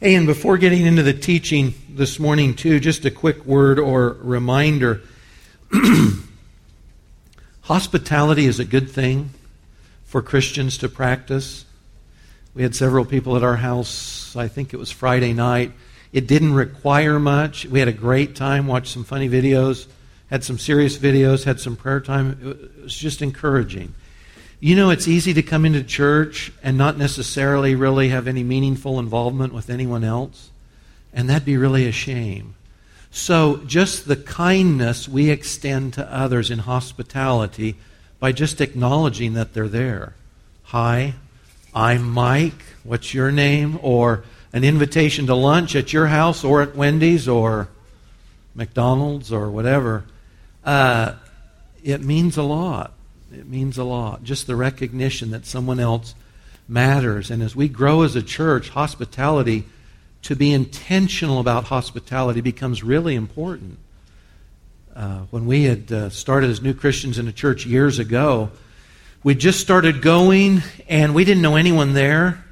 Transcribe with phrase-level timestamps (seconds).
[0.00, 4.16] Hey, and before getting into the teaching this morning, too, just a quick word or
[4.20, 5.02] reminder.
[7.62, 9.30] Hospitality is a good thing
[10.02, 11.64] for Christians to practice.
[12.54, 15.70] We had several people at our house, I think it was Friday night.
[16.12, 17.64] It didn't require much.
[17.64, 19.86] We had a great time, watched some funny videos,
[20.28, 22.36] had some serious videos, had some prayer time.
[22.42, 23.94] It was just encouraging.
[24.60, 28.98] You know, it's easy to come into church and not necessarily really have any meaningful
[28.98, 30.50] involvement with anyone else,
[31.12, 32.54] and that'd be really a shame.
[33.10, 37.76] So, just the kindness we extend to others in hospitality
[38.18, 40.14] by just acknowledging that they're there.
[40.64, 41.14] Hi,
[41.74, 42.62] I'm Mike.
[42.82, 43.78] What's your name?
[43.82, 47.68] Or an invitation to lunch at your house or at Wendy's or
[48.54, 50.04] McDonald's or whatever.
[50.64, 51.14] Uh,
[51.82, 52.92] it means a lot.
[53.34, 54.22] It means a lot.
[54.22, 56.14] Just the recognition that someone else
[56.68, 57.30] matters.
[57.30, 59.64] And as we grow as a church, hospitality
[60.22, 63.78] to be intentional about hospitality becomes really important.
[64.94, 68.50] Uh, when we had uh, started as new Christians in a church years ago,
[69.22, 72.44] we just started going and we didn't know anyone there.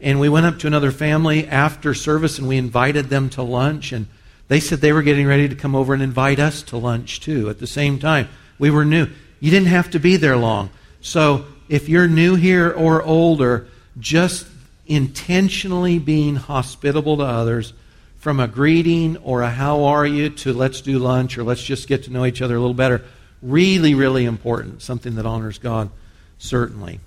[0.00, 3.92] And we went up to another family after service and we invited them to lunch.
[3.92, 4.06] And
[4.48, 7.48] they said they were getting ready to come over and invite us to lunch too
[7.48, 8.28] at the same time.
[8.58, 9.08] We were new.
[9.40, 10.70] You didn't have to be there long.
[11.00, 13.68] So if you're new here or older,
[13.98, 14.46] just
[14.86, 17.72] intentionally being hospitable to others
[18.18, 21.88] from a greeting or a how are you to let's do lunch or let's just
[21.88, 23.02] get to know each other a little better
[23.40, 25.90] really really important something that honors god
[26.38, 27.00] certainly.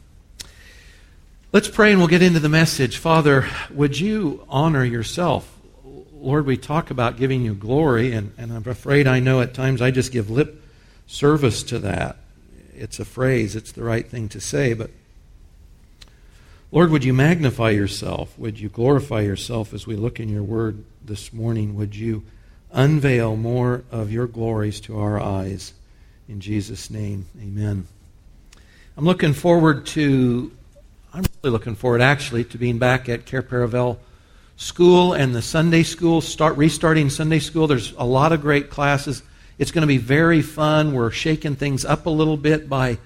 [1.54, 2.98] Let's pray and we'll get into the message.
[2.98, 5.52] Father would you honor yourself?
[6.14, 9.84] Lord we talk about giving you glory and, and i'm afraid i know at times
[9.84, 10.64] i just give lip
[11.08, 12.18] service to that
[12.76, 14.92] it's a phrase it's the right thing to say but
[16.70, 18.38] Lord, would you magnify yourself?
[18.38, 21.78] Would you glorify yourself as we look in your word this morning?
[21.78, 22.24] Would you
[22.74, 25.72] unveil more of your glories to our eyes?
[26.28, 27.88] In Jesus' name, amen.
[28.98, 30.52] I'm looking forward to,
[31.14, 33.98] I'm really looking forward actually to being back at Cair Paravel
[34.58, 37.68] School and the Sunday School, start restarting Sunday School.
[37.68, 39.24] There's a lot of great classes.
[39.58, 40.94] It's going to be very fun.
[40.94, 43.00] We're shaking things up a little bit by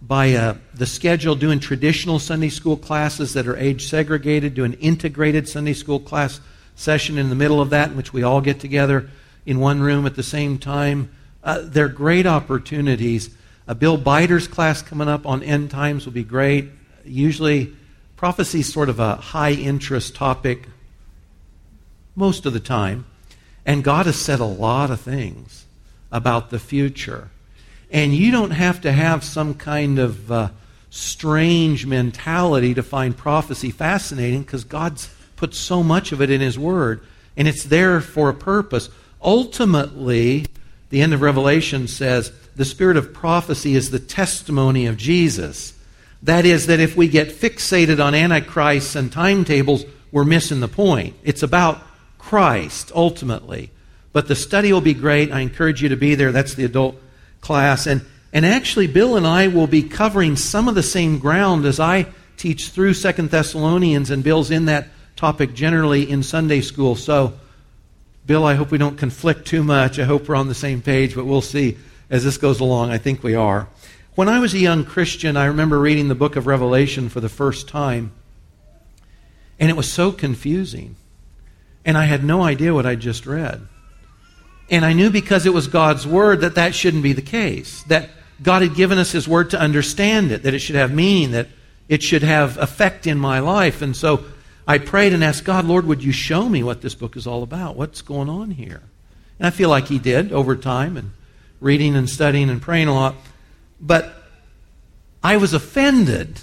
[0.00, 4.72] by uh, the schedule doing traditional Sunday school classes that are age segregated, do an
[4.74, 6.40] integrated Sunday school class
[6.74, 9.08] session in the middle of that, in which we all get together
[9.46, 11.08] in one room at the same time.
[11.44, 13.30] Uh, they're great opportunities.
[13.68, 16.70] Uh, Bill Biter's class coming up on end times will be great.
[17.04, 17.72] Usually,
[18.16, 20.66] prophecy is sort of a high interest topic
[22.16, 23.06] most of the time.
[23.64, 25.61] And God has said a lot of things
[26.12, 27.30] about the future.
[27.90, 30.48] And you don't have to have some kind of uh,
[30.90, 36.58] strange mentality to find prophecy fascinating because God's put so much of it in His
[36.58, 37.04] Word,
[37.36, 38.88] and it's there for a purpose.
[39.20, 40.46] Ultimately,
[40.90, 45.72] the end of Revelation says the spirit of prophecy is the testimony of Jesus.
[46.22, 51.16] That is, that if we get fixated on Antichrist and timetables, we're missing the point.
[51.24, 51.82] It's about
[52.18, 53.70] Christ, ultimately.
[54.12, 55.32] But the study will be great.
[55.32, 56.32] I encourage you to be there.
[56.32, 56.96] That's the adult
[57.40, 57.86] class.
[57.86, 61.80] And, and actually, Bill and I will be covering some of the same ground as
[61.80, 62.06] I
[62.36, 66.96] teach through Second Thessalonians, and Bill's in that topic generally in Sunday school.
[66.96, 67.34] So,
[68.26, 69.98] Bill, I hope we don't conflict too much.
[69.98, 71.78] I hope we're on the same page, but we'll see
[72.10, 72.90] as this goes along.
[72.90, 73.68] I think we are.
[74.14, 77.28] When I was a young Christian, I remember reading the book of Revelation for the
[77.28, 78.12] first time,
[79.58, 80.96] and it was so confusing.
[81.84, 83.66] And I had no idea what I just read.
[84.72, 87.82] And I knew because it was God's word that that shouldn't be the case.
[87.84, 88.08] That
[88.42, 91.48] God had given us his word to understand it, that it should have meaning, that
[91.88, 93.82] it should have effect in my life.
[93.82, 94.24] And so
[94.66, 97.42] I prayed and asked God, Lord, would you show me what this book is all
[97.42, 97.76] about?
[97.76, 98.82] What's going on here?
[99.38, 101.12] And I feel like he did over time and
[101.60, 103.14] reading and studying and praying a lot.
[103.78, 104.24] But
[105.22, 106.40] I was offended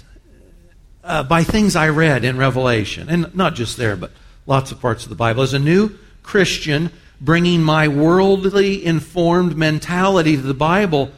[1.02, 4.12] uh, by things I read in Revelation, and not just there, but
[4.46, 5.42] lots of parts of the Bible.
[5.42, 11.10] As a new Christian, bringing my worldly informed mentality to the Bible,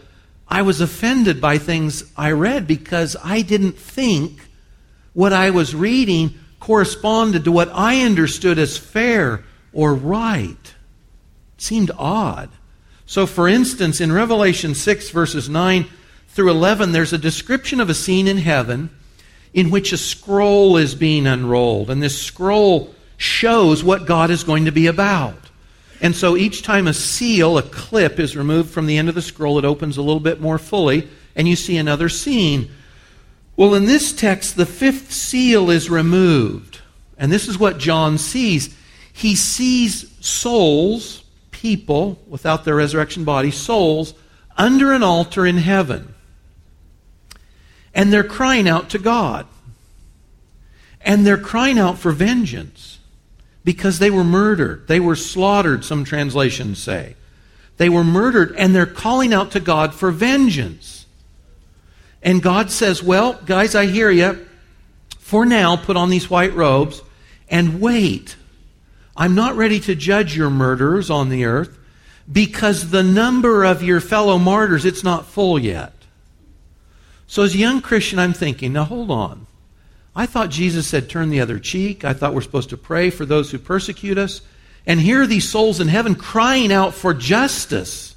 [0.49, 4.41] I was offended by things I read because I didn't think
[5.13, 10.75] what I was reading corresponded to what I understood as fair or right.
[11.57, 12.51] It seemed odd.
[13.07, 15.87] So, for instance, in Revelation 6, verses 9
[16.29, 18.91] through 11, there's a description of a scene in heaven
[19.53, 21.91] in which a scroll is being unrolled.
[21.91, 25.42] And this scroll shows what God is going to be about.
[26.03, 29.23] And so each time a seal, a clip, is removed from the end of the
[29.23, 32.73] scroll, it opens a little bit more fully, and you see another scene.
[33.57, 36.81] Well, in this text, the fifth seal is removed.
[37.17, 38.77] And this is what John sees.
[39.13, 41.23] He sees souls,
[41.53, 44.15] people without their resurrection body, souls,
[44.59, 46.15] under an altar in heaven.
[47.95, 49.47] And they're crying out to God.
[51.01, 52.99] And they're crying out for vengeance
[53.65, 54.89] because they were murdered.
[54.89, 57.17] They were slaughtered, some translations say.
[57.77, 61.07] They were murdered, and they're calling out to God for vengeance.
[62.23, 64.47] And God says, Well, guys, I hear you.
[65.19, 67.03] For now, put on these white robes
[67.49, 68.37] and wait.
[69.17, 71.79] I'm not ready to judge your murderers on the earth
[72.31, 75.93] because the number of your fellow martyrs, it's not full yet.
[77.27, 79.47] So as a young Christian, I'm thinking, now hold on.
[80.15, 82.05] I thought Jesus said, turn the other cheek.
[82.05, 84.43] I thought we're supposed to pray for those who persecute us.
[84.87, 88.15] And here are these souls in heaven crying out for justice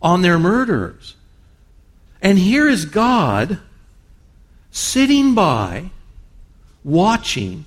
[0.00, 1.14] on their murderers.
[2.20, 3.58] And here is God
[4.70, 5.90] sitting by,
[6.84, 7.64] watching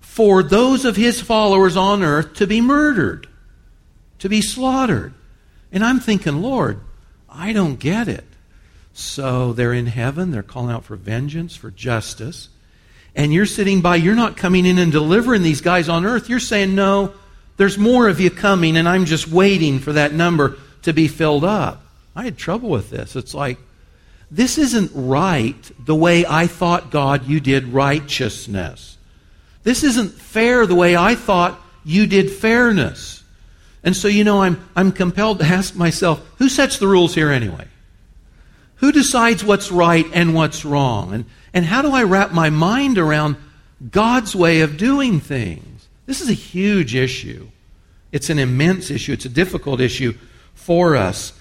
[0.00, 3.26] for those of his followers on earth to be murdered,
[4.18, 5.14] to be slaughtered.
[5.72, 6.80] And I'm thinking, Lord,
[7.28, 8.24] I don't get it.
[8.92, 12.48] So they're in heaven, they're calling out for vengeance, for justice.
[13.18, 16.28] And you're sitting by, you're not coming in and delivering these guys on earth.
[16.28, 17.12] You're saying, no,
[17.56, 21.42] there's more of you coming, and I'm just waiting for that number to be filled
[21.42, 21.82] up.
[22.14, 23.16] I had trouble with this.
[23.16, 23.58] It's like,
[24.30, 28.96] this isn't right the way I thought, God, you did righteousness.
[29.64, 33.24] This isn't fair the way I thought you did fairness.
[33.82, 37.30] And so, you know, I'm, I'm compelled to ask myself, who sets the rules here
[37.30, 37.66] anyway?
[38.76, 41.12] Who decides what's right and what's wrong?
[41.12, 43.36] And, and how do I wrap my mind around
[43.90, 45.88] God's way of doing things?
[46.06, 47.48] This is a huge issue.
[48.12, 49.12] It's an immense issue.
[49.12, 50.14] It's a difficult issue
[50.54, 51.32] for us.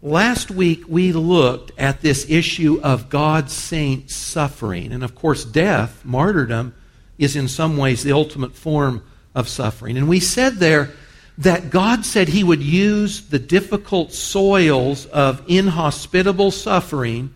[0.00, 4.92] Last week, we looked at this issue of God's saints suffering.
[4.92, 6.74] And of course, death, martyrdom,
[7.18, 9.02] is in some ways the ultimate form
[9.34, 9.96] of suffering.
[9.96, 10.90] And we said there
[11.38, 17.34] that God said He would use the difficult soils of inhospitable suffering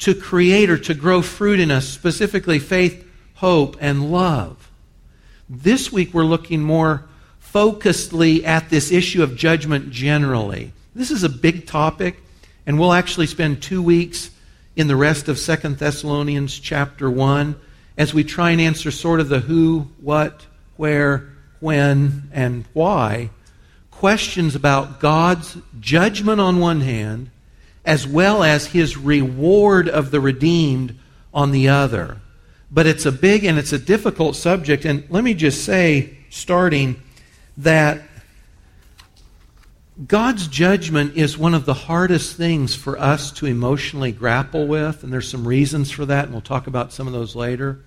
[0.00, 4.70] to create or to grow fruit in us, specifically faith, hope, and love.
[5.48, 7.04] This week we're looking more
[7.52, 10.72] focusedly at this issue of judgment generally.
[10.94, 12.16] This is a big topic,
[12.66, 14.30] and we'll actually spend two weeks
[14.76, 17.56] in the rest of Second Thessalonians chapter 1
[17.96, 20.46] as we try and answer sort of the who, what,
[20.76, 21.28] where,
[21.60, 23.30] when, and why
[24.00, 27.30] questions about God's judgment on one hand,
[27.90, 30.96] as well as his reward of the redeemed
[31.34, 32.18] on the other.
[32.70, 34.84] But it's a big and it's a difficult subject.
[34.84, 37.02] And let me just say, starting,
[37.56, 38.00] that
[40.06, 45.12] God's judgment is one of the hardest things for us to emotionally grapple with, and
[45.12, 47.80] there's some reasons for that, and we'll talk about some of those later.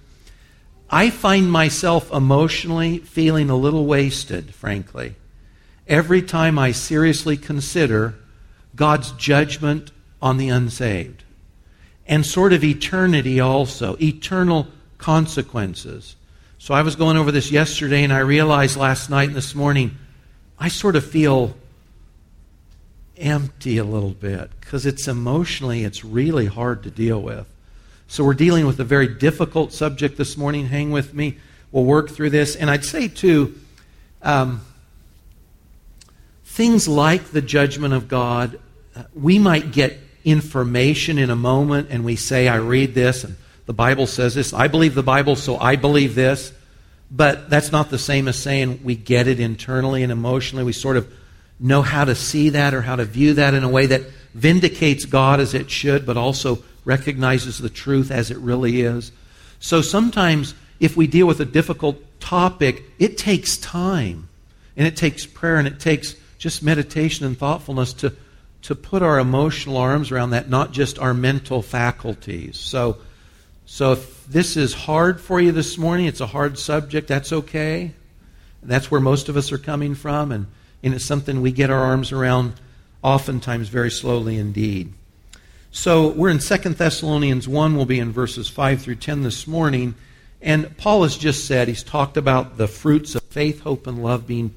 [0.90, 5.16] I find myself emotionally feeling a little wasted, frankly,
[5.88, 8.16] every time I seriously consider
[8.76, 9.92] God's judgment
[10.22, 11.24] on the unsaved
[12.08, 14.68] and sort of eternity also, eternal
[14.98, 16.16] consequences.
[16.58, 19.98] So I was going over this yesterday, and I realized last night and this morning,
[20.60, 21.56] I sort of feel
[23.18, 27.48] empty a little bit because it's emotionally, it's really hard to deal with.
[28.08, 30.68] So we're dealing with a very difficult subject this morning.
[30.68, 31.38] Hang with me.
[31.72, 32.56] We'll work through this.
[32.56, 33.56] And I'd say, too,
[34.22, 34.62] um,
[36.46, 38.60] things like the judgment of God,
[39.14, 43.36] we might get information in a moment and we say, I read this and
[43.66, 44.54] the Bible says this.
[44.54, 46.52] I believe the Bible, so I believe this.
[47.10, 50.64] But that's not the same as saying we get it internally and emotionally.
[50.64, 51.12] We sort of
[51.60, 54.02] know how to see that or how to view that in a way that
[54.34, 59.12] vindicates God as it should, but also recognizes the truth as it really is.
[59.60, 64.28] So sometimes, if we deal with a difficult topic, it takes time.
[64.76, 68.14] And it takes prayer and it takes just meditation and thoughtfulness to
[68.64, 72.58] to put our emotional arms around that, not just our mental faculties.
[72.58, 72.98] So,
[73.66, 77.94] so if this is hard for you this morning, it's a hard subject, that's okay.
[78.62, 80.48] That's where most of us are coming from, and,
[80.82, 82.54] and it's something we get our arms around
[83.02, 84.94] oftentimes very slowly indeed.
[85.72, 89.96] So we're in 2 Thessalonians 1, we'll be in verses 5 through 10 this morning.
[90.42, 94.26] And Paul has just said, he's talked about the fruits of faith, hope, and love
[94.26, 94.54] being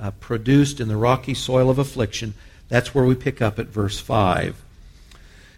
[0.00, 2.34] uh, produced in the rocky soil of affliction.
[2.68, 4.62] That's where we pick up at verse 5.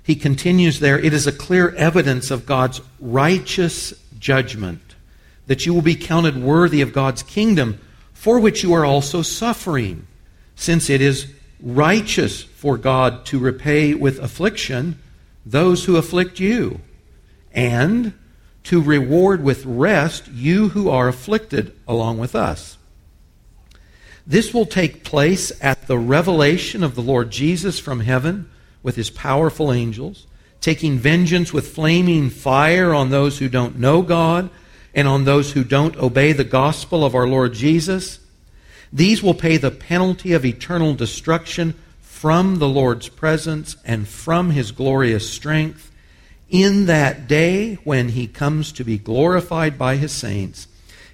[0.02, 4.94] He continues there it is a clear evidence of God's righteous judgment
[5.46, 7.80] that you will be counted worthy of God's kingdom,
[8.12, 10.06] for which you are also suffering,
[10.54, 11.26] since it is
[11.60, 14.98] righteous for God to repay with affliction
[15.44, 16.80] those who afflict you,
[17.52, 18.12] and
[18.62, 22.76] to reward with rest you who are afflicted along with us.
[24.30, 28.48] This will take place at the revelation of the Lord Jesus from heaven
[28.80, 30.28] with his powerful angels,
[30.60, 34.48] taking vengeance with flaming fire on those who don't know God
[34.94, 38.20] and on those who don't obey the gospel of our Lord Jesus.
[38.92, 44.70] These will pay the penalty of eternal destruction from the Lord's presence and from his
[44.70, 45.90] glorious strength
[46.48, 50.68] in that day when he comes to be glorified by his saints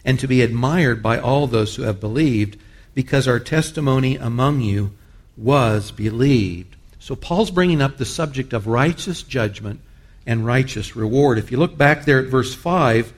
[0.04, 2.58] and to be admired by all those who have believed,
[2.96, 4.90] because our testimony among you
[5.36, 6.74] was believed.
[6.98, 9.80] So Paul's bringing up the subject of righteous judgment
[10.26, 11.36] and righteous reward.
[11.36, 13.12] If you look back there at verse 5,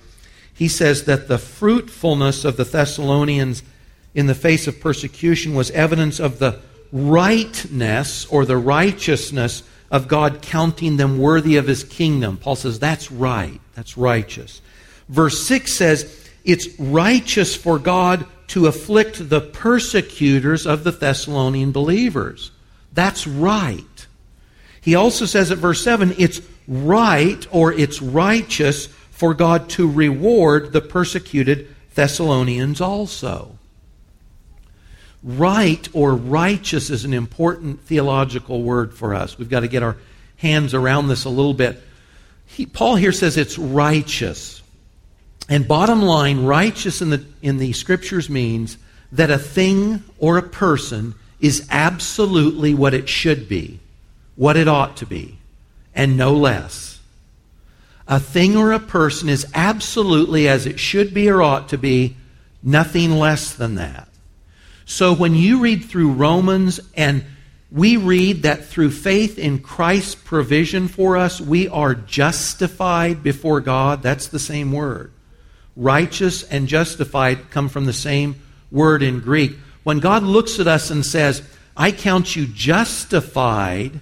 [0.53, 3.63] he says that the fruitfulness of the Thessalonians
[4.17, 10.43] in the face of persecution was evidence of the rightness or the righteousness of God
[10.43, 12.37] counting them worthy of his kingdom.
[12.37, 13.61] Paul says that's right.
[13.77, 14.61] That's righteous.
[15.09, 22.51] Verse 6 says it's righteous for God to afflict the persecutors of the Thessalonian believers.
[22.93, 24.07] That's right.
[24.81, 30.73] He also says at verse 7 it's right or it's righteous for God to reward
[30.73, 33.59] the persecuted Thessalonians also.
[35.23, 39.37] Right or righteous is an important theological word for us.
[39.37, 39.97] We've got to get our
[40.37, 41.83] hands around this a little bit.
[42.47, 44.58] He, Paul here says it's righteous.
[45.49, 48.77] And bottom line, righteous in the, in the scriptures means
[49.13, 53.81] that a thing or a person is absolutely what it should be,
[54.37, 55.39] what it ought to be,
[55.95, 57.01] and no less.
[58.07, 62.17] A thing or a person is absolutely as it should be or ought to be,
[62.63, 64.09] nothing less than that.
[64.85, 67.25] So when you read through Romans and
[67.71, 74.03] we read that through faith in Christ's provision for us, we are justified before God.
[74.03, 75.13] That's the same word.
[75.79, 78.35] Righteous and justified come from the same
[78.73, 79.57] word in Greek.
[79.85, 81.41] When God looks at us and says,
[81.77, 84.01] I count you justified,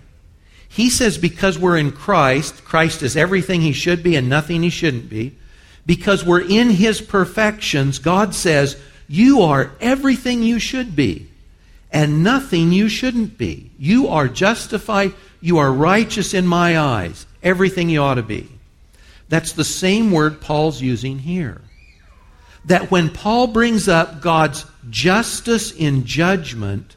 [0.70, 4.70] He says because we're in Christ, Christ is everything He should be and nothing He
[4.70, 5.36] shouldn't be.
[5.84, 11.28] Because we're in His perfections, God says, you are everything you should be
[11.92, 13.70] and nothing you shouldn't be.
[13.78, 15.12] You are justified.
[15.40, 17.26] You are righteous in my eyes.
[17.42, 18.48] Everything you ought to be.
[19.28, 21.60] That's the same word Paul's using here.
[22.66, 26.96] That when Paul brings up God's justice in judgment,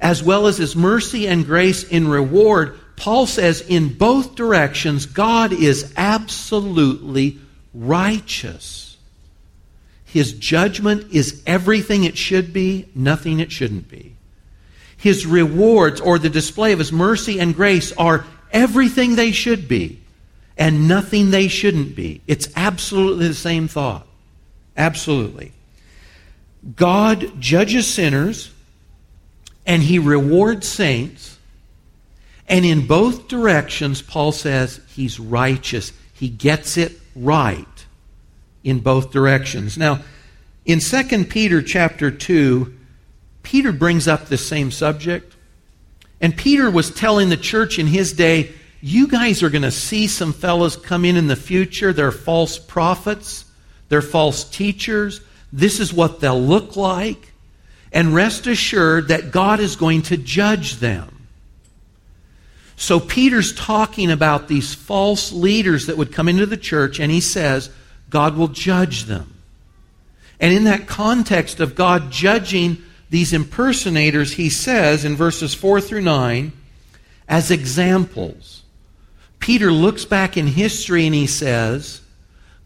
[0.00, 5.52] as well as his mercy and grace in reward, Paul says in both directions, God
[5.52, 7.38] is absolutely
[7.72, 8.96] righteous.
[10.04, 14.16] His judgment is everything it should be, nothing it shouldn't be.
[14.96, 20.00] His rewards or the display of His mercy and grace are everything they should be
[20.56, 22.20] and nothing they shouldn't be.
[22.26, 24.07] It's absolutely the same thought.
[24.78, 25.52] Absolutely.
[26.76, 28.52] God judges sinners
[29.66, 31.38] and He rewards saints.
[32.48, 35.92] And in both directions, Paul says He's righteous.
[36.14, 37.66] He gets it right
[38.64, 39.76] in both directions.
[39.76, 40.00] Now,
[40.64, 42.74] in 2 Peter chapter 2,
[43.42, 45.34] Peter brings up the same subject.
[46.20, 50.06] And Peter was telling the church in his day, you guys are going to see
[50.06, 51.92] some fellows come in in the future.
[51.92, 53.44] They're false prophets.
[53.88, 55.20] They're false teachers.
[55.52, 57.32] This is what they'll look like.
[57.92, 61.26] And rest assured that God is going to judge them.
[62.76, 67.20] So Peter's talking about these false leaders that would come into the church, and he
[67.20, 67.70] says,
[68.08, 69.34] God will judge them.
[70.38, 72.78] And in that context of God judging
[73.10, 76.52] these impersonators, he says in verses 4 through 9,
[77.28, 78.62] as examples.
[79.40, 82.00] Peter looks back in history and he says,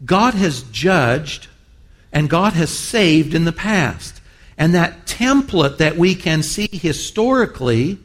[0.05, 1.47] God has judged
[2.11, 4.21] and God has saved in the past.
[4.57, 7.97] And that template that we can see historically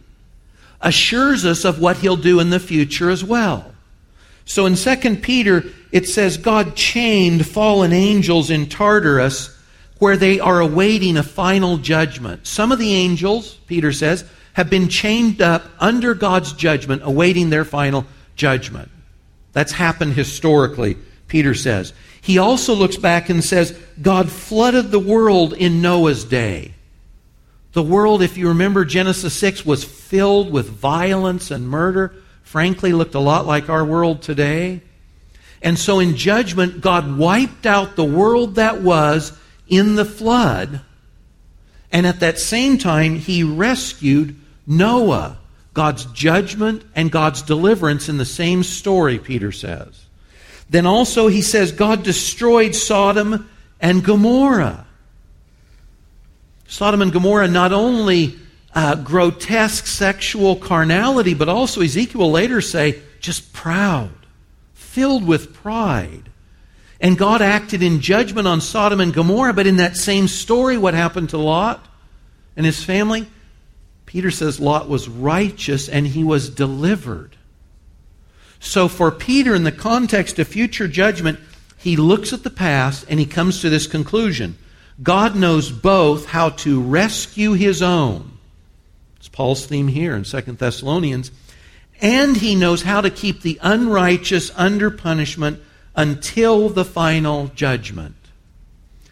[0.80, 3.74] assures us of what he'll do in the future as well.
[4.44, 9.54] So in 2 Peter, it says God chained fallen angels in Tartarus
[9.98, 12.46] where they are awaiting a final judgment.
[12.46, 14.24] Some of the angels, Peter says,
[14.54, 18.90] have been chained up under God's judgment, awaiting their final judgment.
[19.52, 20.96] That's happened historically,
[21.28, 21.92] Peter says.
[22.20, 26.74] He also looks back and says, God flooded the world in Noah's day.
[27.72, 32.14] The world, if you remember Genesis 6, was filled with violence and murder
[32.48, 34.80] frankly looked a lot like our world today.
[35.60, 40.80] And so in judgment, God wiped out the world that was in the flood.
[41.92, 44.34] And at that same time, he rescued
[44.66, 45.36] Noah.
[45.74, 50.06] God's judgment and God's deliverance in the same story, Peter says.
[50.68, 53.48] Then also he says God destroyed Sodom
[53.80, 54.86] and Gomorrah.
[56.66, 58.36] Sodom and Gomorrah not only
[58.74, 64.12] uh, grotesque sexual carnality, but also Ezekiel later say just proud,
[64.74, 66.30] filled with pride.
[67.00, 70.94] And God acted in judgment on Sodom and Gomorrah, but in that same story, what
[70.94, 71.86] happened to Lot
[72.56, 73.26] and his family?
[74.04, 77.36] Peter says Lot was righteous and he was delivered.
[78.60, 81.38] So, for Peter, in the context of future judgment,
[81.76, 84.58] he looks at the past and he comes to this conclusion
[85.02, 88.32] God knows both how to rescue his own.
[89.18, 91.30] It's Paul's theme here in 2 Thessalonians.
[92.00, 95.60] And he knows how to keep the unrighteous under punishment
[95.96, 98.14] until the final judgment.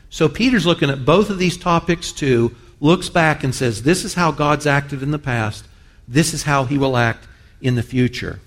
[0.08, 4.14] So Peter's looking at both of these topics too, looks back and says, This is
[4.14, 5.66] how God's acted in the past,
[6.06, 7.26] this is how he will act
[7.60, 8.40] in the future.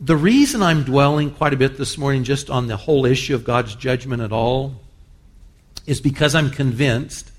[0.00, 3.42] The reason I'm dwelling quite a bit this morning just on the whole issue of
[3.42, 4.76] God's judgment at all
[5.86, 7.32] is because I'm convinced,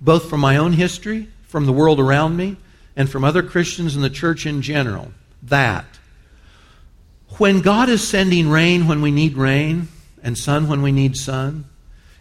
[0.00, 2.56] both from my own history, from the world around me,
[2.94, 5.12] and from other Christians in the church in general,
[5.44, 5.86] that
[7.38, 9.88] when God is sending rain when we need rain,
[10.22, 11.64] and sun when we need sun,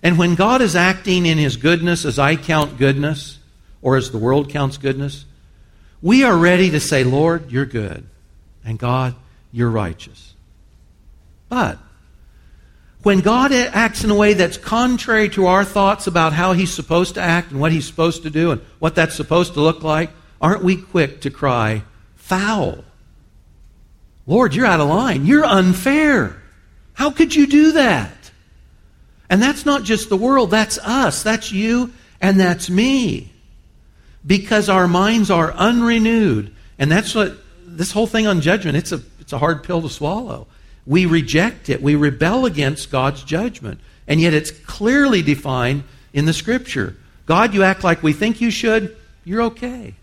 [0.01, 3.39] and when God is acting in His goodness as I count goodness,
[3.81, 5.25] or as the world counts goodness,
[6.01, 8.07] we are ready to say, Lord, you're good.
[8.63, 9.15] And God,
[9.51, 10.35] you're righteous.
[11.49, 11.77] But
[13.03, 17.15] when God acts in a way that's contrary to our thoughts about how He's supposed
[17.15, 20.09] to act and what He's supposed to do and what that's supposed to look like,
[20.41, 21.83] aren't we quick to cry,
[22.15, 22.83] foul?
[24.25, 25.25] Lord, you're out of line.
[25.25, 26.41] You're unfair.
[26.93, 28.11] How could you do that?
[29.29, 31.23] And that's not just the world, that's us.
[31.23, 33.31] That's you and that's me.
[34.25, 36.53] Because our minds are unrenewed.
[36.77, 39.89] And that's what this whole thing on judgment, it's a it's a hard pill to
[39.89, 40.47] swallow.
[40.85, 41.81] We reject it.
[41.81, 43.81] We rebel against God's judgment.
[44.07, 46.95] And yet it's clearly defined in the Scripture.
[47.25, 49.95] God, you act like we think you should, you're okay.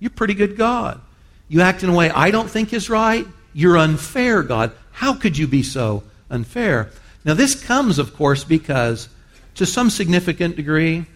[0.00, 1.00] You're pretty good God.
[1.46, 4.72] You act in a way I don't think is right, you're unfair, God.
[4.90, 6.90] How could you be so unfair?
[7.24, 9.08] Now, this comes, of course, because
[9.54, 11.06] to some significant degree,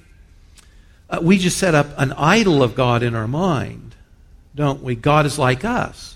[1.11, 3.97] uh, we just set up an idol of God in our mind,
[4.55, 4.95] don't we?
[4.95, 6.16] God is like us.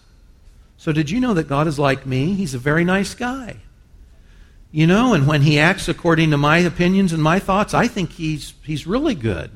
[0.81, 2.33] So, did you know that God is like me?
[2.33, 3.59] He's a very nice guy.
[4.73, 8.13] You know, and when he acts according to my opinions and my thoughts, I think
[8.13, 9.51] he's, he's really good.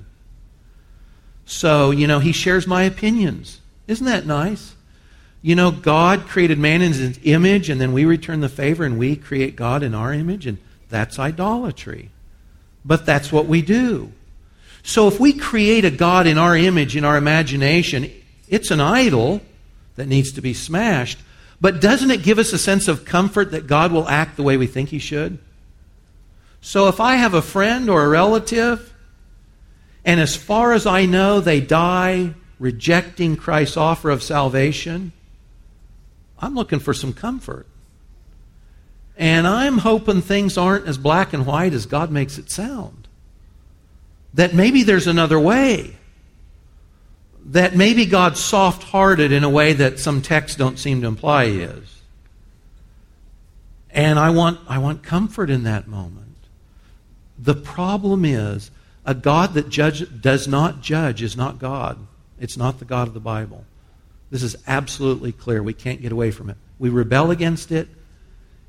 [1.47, 3.63] So, you know, he shares my opinions.
[3.89, 4.75] Isn't that nice?
[5.41, 8.99] You know, God created man in his image, and then we return the favor and
[8.99, 10.59] we create God in our image, and
[10.91, 12.11] that's idolatry.
[12.85, 14.13] But that's what we do.
[14.83, 18.13] So if we create a God in our image, in our imagination,
[18.47, 19.41] it's an idol
[19.97, 21.19] that needs to be smashed.
[21.61, 24.57] But doesn't it give us a sense of comfort that God will act the way
[24.57, 25.39] we think He should?
[26.61, 28.95] So if I have a friend or a relative,
[30.05, 35.13] and as far as I know, they die rejecting Christ's offer of salvation,
[36.39, 37.67] I'm looking for some comfort.
[39.17, 43.07] And I'm hoping things aren't as black and white as God makes it sound.
[44.35, 45.97] That maybe there's another way
[47.47, 51.47] that maybe God's soft hearted in a way that some texts don't seem to imply
[51.47, 52.01] he is.
[53.91, 56.37] And I want, I want comfort in that moment.
[57.39, 58.71] The problem is
[59.05, 61.99] a God that judge, does not judge is not God.
[62.41, 63.65] It's not the God of the Bible.
[64.31, 65.63] This is absolutely clear.
[65.63, 66.57] We can't get away from it.
[66.79, 67.89] We rebel against it.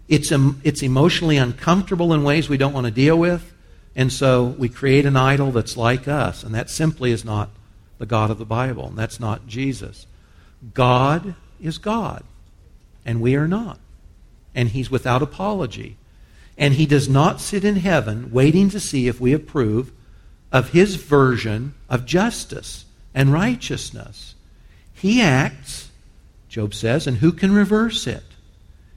[0.07, 0.31] It's,
[0.63, 3.53] it's emotionally uncomfortable in ways we don't want to deal with.
[3.95, 6.43] And so we create an idol that's like us.
[6.43, 7.49] And that simply is not
[7.97, 10.07] the God of the Bible, and that's not Jesus.
[10.73, 12.23] God is God,
[13.05, 13.79] and we are not.
[14.53, 15.97] And He's without apology.
[16.57, 19.91] And He does not sit in heaven waiting to see if we approve
[20.51, 24.35] of His version of justice and righteousness.
[24.93, 25.89] He acts,
[26.49, 28.23] Job says, and who can reverse it?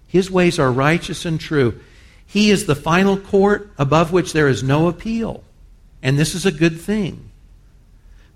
[0.07, 1.81] His ways are righteous and true.
[2.27, 5.43] He is the final court above which there is no appeal.
[6.03, 7.28] And this is a good thing.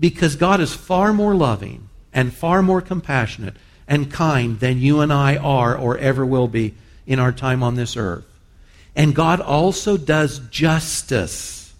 [0.02, 3.54] Because God is far more loving and far more compassionate
[3.86, 6.74] and kind than you and I are or ever will be
[7.06, 8.26] in our time on this earth.
[8.96, 11.72] And God also does justice.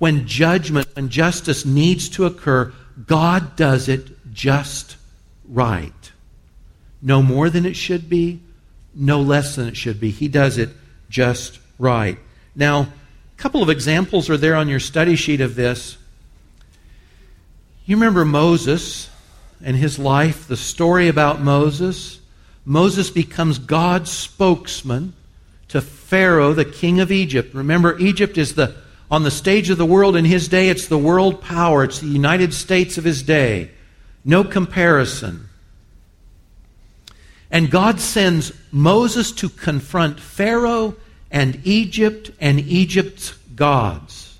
[0.00, 2.72] When judgment and justice needs to occur,
[3.06, 4.96] God does it just
[5.48, 5.92] right.
[7.00, 8.40] No more than it should be,
[8.92, 10.10] no less than it should be.
[10.10, 10.70] He does it
[11.08, 12.18] just right.
[12.56, 15.96] Now, a couple of examples are there on your study sheet of this.
[17.86, 19.08] You remember Moses
[19.62, 22.20] and his life, the story about Moses.
[22.64, 25.14] Moses becomes God's spokesman
[25.68, 27.54] to Pharaoh, the king of Egypt.
[27.54, 28.74] Remember, Egypt is the
[29.10, 31.84] on the stage of the world in his day, it's the world power.
[31.84, 33.70] It's the United States of his day.
[34.24, 35.48] No comparison.
[37.50, 40.96] And God sends Moses to confront Pharaoh
[41.30, 44.35] and Egypt and Egypt's gods.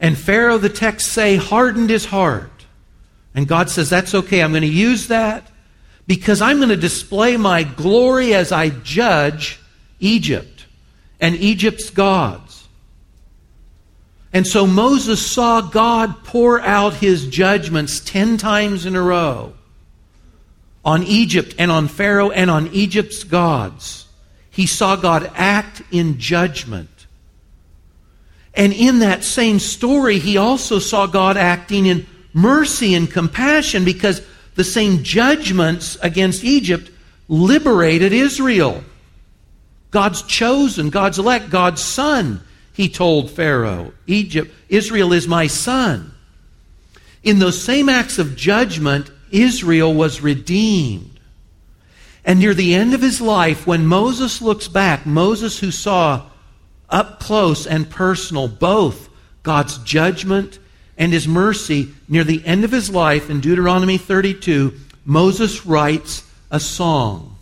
[0.00, 2.66] And Pharaoh, the text say, hardened his heart.
[3.34, 4.42] And God says, That's okay.
[4.42, 5.50] I'm going to use that
[6.06, 9.60] because I'm going to display my glory as I judge
[10.00, 10.66] Egypt
[11.20, 12.68] and Egypt's gods.
[14.32, 19.54] And so Moses saw God pour out his judgments ten times in a row
[20.84, 24.06] on Egypt and on Pharaoh and on Egypt's gods.
[24.50, 26.95] He saw God act in judgment.
[28.56, 34.22] And in that same story, he also saw God acting in mercy and compassion because
[34.54, 36.90] the same judgments against Egypt
[37.28, 38.82] liberated Israel.
[39.90, 42.40] God's chosen, God's elect, God's son,
[42.72, 43.92] he told Pharaoh.
[44.06, 46.12] Egypt, Israel is my son.
[47.22, 51.18] In those same acts of judgment, Israel was redeemed.
[52.24, 56.26] And near the end of his life, when Moses looks back, Moses who saw
[56.88, 59.08] up close and personal both
[59.42, 60.58] God's judgment
[60.98, 66.58] and his mercy, near the end of his life in Deuteronomy 32, Moses writes a
[66.58, 67.36] song.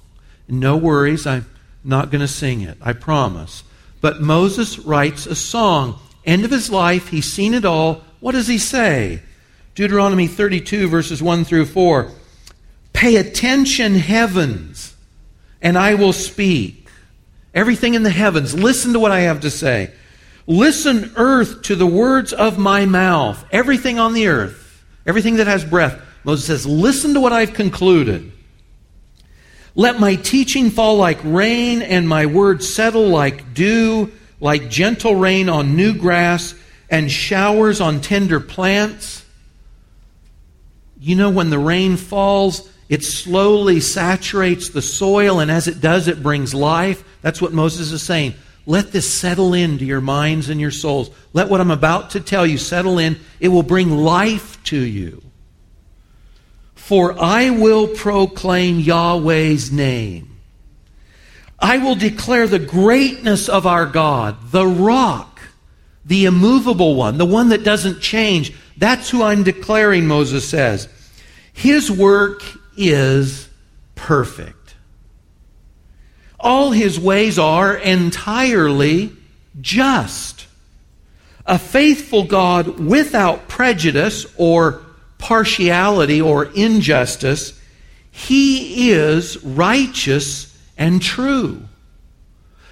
[0.49, 1.47] No worries, I'm
[1.83, 3.63] not going to sing it, I promise.
[4.01, 5.99] But Moses writes a song.
[6.27, 8.03] End of his life, he's seen it all.
[8.21, 9.23] What does he say?
[9.75, 12.11] Deuteronomy 32, verses 1 through 4.
[12.93, 14.95] Pay attention, heavens,
[15.61, 16.84] and I will speak.
[17.55, 19.93] Everything in the heavens, listen to what I have to say.
[20.47, 23.45] Listen, earth, to the words of my mouth.
[23.51, 26.01] Everything on the earth, everything that has breath.
[26.25, 28.33] Moses says, Listen to what I've concluded.
[29.77, 35.49] Let my teaching fall like rain and my words settle like dew, like gentle rain
[35.49, 36.55] on new grass
[36.91, 39.25] and showers on tender plants.
[41.01, 46.09] You know, when the rain falls, it slowly saturates the soil, and as it does,
[46.09, 47.03] it brings life.
[47.23, 48.35] That's what Moses is saying.
[48.67, 51.11] Let this settle into your minds and your souls.
[51.33, 53.19] Let what I'm about to tell you settle in.
[53.41, 55.23] It will bring life to you.
[56.75, 60.37] For I will proclaim Yahweh's name.
[61.59, 65.41] I will declare the greatness of our God, the rock,
[66.05, 68.53] the immovable one, the one that doesn't change.
[68.77, 70.89] That's who I'm declaring, Moses says.
[71.55, 72.43] His work
[72.77, 73.49] is
[73.95, 74.75] perfect.
[76.39, 79.13] All his ways are entirely
[79.61, 80.47] just.
[81.47, 84.83] A faithful God without prejudice or
[85.19, 87.59] partiality or injustice,
[88.11, 91.63] he is righteous and true.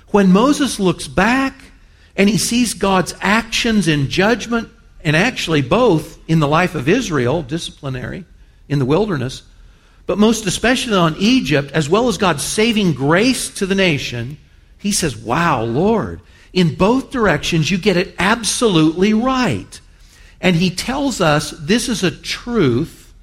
[0.09, 1.55] When Moses looks back
[2.17, 4.69] and he sees God's actions in judgment,
[5.05, 8.25] and actually both in the life of Israel, disciplinary,
[8.69, 9.43] in the wilderness,
[10.07, 14.39] but most especially on Egypt, as well as God's saving grace to the nation,
[14.79, 16.21] he says, Wow, Lord,
[16.53, 19.81] in both directions you get it absolutely right.
[20.41, 23.15] And he tells us this is a truth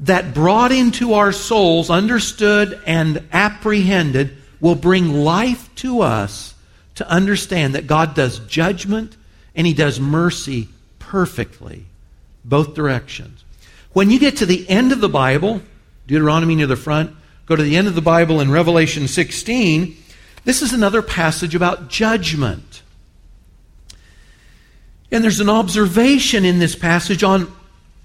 [0.00, 6.54] that brought into our souls, understood and apprehended, will bring life to us
[6.96, 9.16] to understand that God does judgment
[9.54, 11.84] and he does mercy perfectly,
[12.44, 13.43] both directions.
[13.94, 15.62] When you get to the end of the Bible,
[16.06, 17.14] Deuteronomy near the front,
[17.46, 19.96] go to the end of the Bible in Revelation 16,
[20.44, 22.82] this is another passage about judgment.
[25.12, 27.50] And there's an observation in this passage on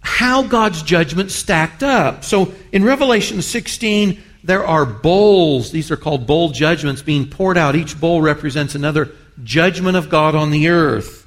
[0.01, 2.23] how God's judgment stacked up.
[2.23, 5.71] So in Revelation 16, there are bowls.
[5.71, 7.75] These are called bowl judgments being poured out.
[7.75, 9.09] Each bowl represents another
[9.43, 11.25] judgment of God on the earth.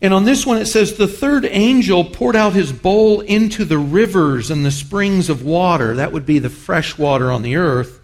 [0.00, 3.78] And on this one it says, The third angel poured out his bowl into the
[3.78, 5.96] rivers and the springs of water.
[5.96, 8.00] That would be the fresh water on the earth.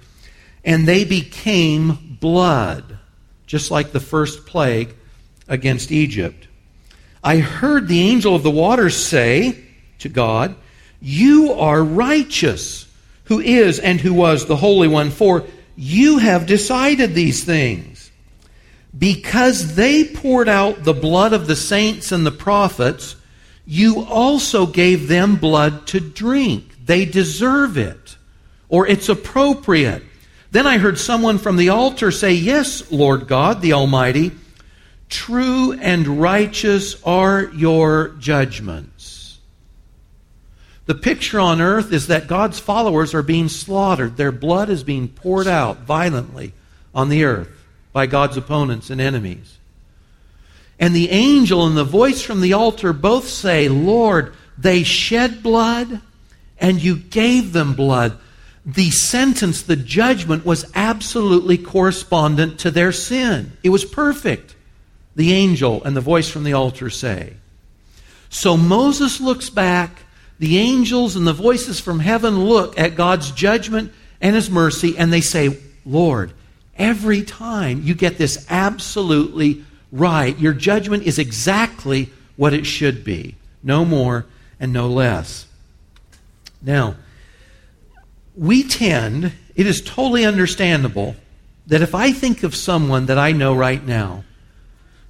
[0.64, 2.98] And they became blood,
[3.46, 4.94] just like the first plague
[5.46, 6.48] against Egypt.
[7.22, 9.64] I heard the angel of the waters say
[10.00, 10.56] to God,
[11.00, 12.86] You are righteous,
[13.24, 15.44] who is and who was the Holy One, for
[15.76, 17.93] you have decided these things
[18.96, 23.16] because they poured out the blood of the saints and the prophets,
[23.66, 26.84] you also gave them blood to drink.
[26.84, 28.16] They deserve it,
[28.68, 30.02] or it's appropriate.
[30.50, 34.32] Then I heard someone from the altar say, Yes, Lord God, the Almighty,
[35.08, 39.40] true and righteous are your judgments.
[40.86, 44.18] The picture on earth is that God's followers are being slaughtered.
[44.18, 46.52] Their blood is being poured out violently
[46.94, 47.48] on the earth
[47.94, 49.56] by God's opponents and enemies.
[50.78, 56.00] And the angel and the voice from the altar both say, Lord, they shed blood
[56.58, 58.18] and you gave them blood.
[58.66, 63.52] The sentence, the judgment was absolutely correspondent to their sin.
[63.62, 64.56] It was perfect,
[65.14, 67.34] the angel and the voice from the altar say.
[68.28, 70.00] So Moses looks back,
[70.40, 75.12] the angels and the voices from heaven look at God's judgment and his mercy, and
[75.12, 76.32] they say, Lord,
[76.76, 80.38] every time you get this absolutely right.
[80.38, 84.26] Your judgment is exactly what it should be, no more
[84.58, 85.46] and no less.
[86.60, 86.96] Now,
[88.36, 91.16] we tend, it is totally understandable
[91.66, 94.24] that if I think of someone that I know right now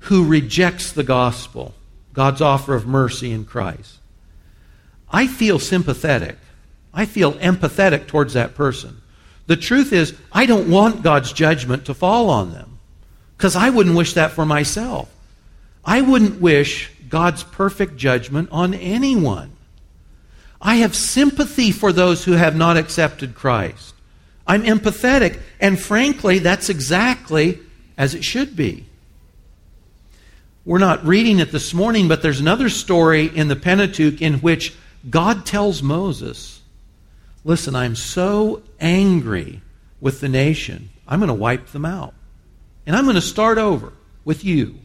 [0.01, 1.75] who rejects the gospel,
[2.13, 3.99] God's offer of mercy in Christ,
[5.11, 6.37] I feel sympathetic.
[6.93, 9.01] I feel empathetic towards that person.
[9.47, 12.79] The truth is, I don't want God's judgment to fall on them.
[13.37, 15.09] Because I wouldn't wish that for myself.
[15.85, 19.53] I wouldn't wish God's perfect judgment on anyone.
[20.61, 23.95] I have sympathy for those who have not accepted Christ.
[24.47, 27.61] I'm empathetic, and frankly, that's exactly
[27.99, 28.87] as it should be.
[30.65, 34.75] We're not reading it this morning, but there's another story in the Pentateuch in which
[35.11, 36.63] God tells Moses,
[37.45, 39.61] Listen, I'm so angry
[40.01, 42.15] with the nation, I'm going to wipe them out.
[42.87, 43.93] And I'm going to start over
[44.25, 44.79] with you.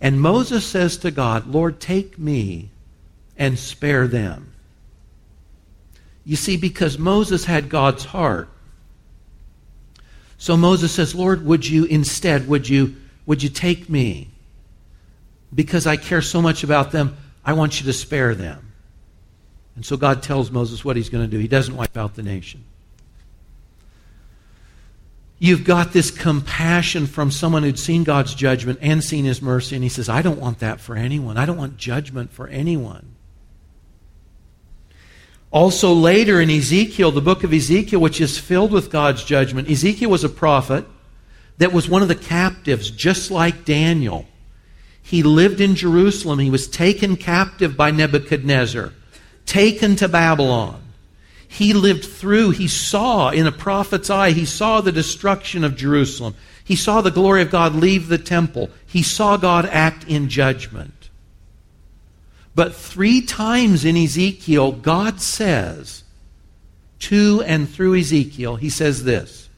[0.00, 2.70] And Moses says to God, Lord, take me
[3.36, 4.52] and spare them.
[6.24, 8.48] You see, because Moses had God's heart.
[10.36, 14.28] So Moses says, Lord, would you instead, would you, would you take me?
[15.54, 18.67] Because I care so much about them, I want you to spare them.
[19.78, 21.38] And so God tells Moses what he's going to do.
[21.38, 22.64] He doesn't wipe out the nation.
[25.38, 29.84] You've got this compassion from someone who'd seen God's judgment and seen his mercy, and
[29.84, 31.36] he says, I don't want that for anyone.
[31.36, 33.14] I don't want judgment for anyone.
[35.52, 40.10] Also, later in Ezekiel, the book of Ezekiel, which is filled with God's judgment, Ezekiel
[40.10, 40.86] was a prophet
[41.58, 44.26] that was one of the captives, just like Daniel.
[45.00, 46.40] He lived in Jerusalem.
[46.40, 48.92] He was taken captive by Nebuchadnezzar,
[49.48, 50.80] taken to Babylon.
[51.48, 56.34] He lived through, he saw in a prophet's eye, he saw the destruction of Jerusalem.
[56.62, 58.70] He saw the glory of God leave the temple.
[58.86, 61.08] He saw God act in judgment.
[62.54, 66.04] But three times in Ezekiel, God says,
[66.98, 69.48] to and through Ezekiel, he says this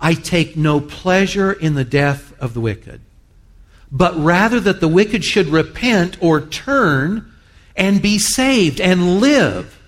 [0.00, 3.00] I take no pleasure in the death of the wicked,
[3.92, 7.32] but rather that the wicked should repent or turn
[7.76, 9.78] and be saved and live.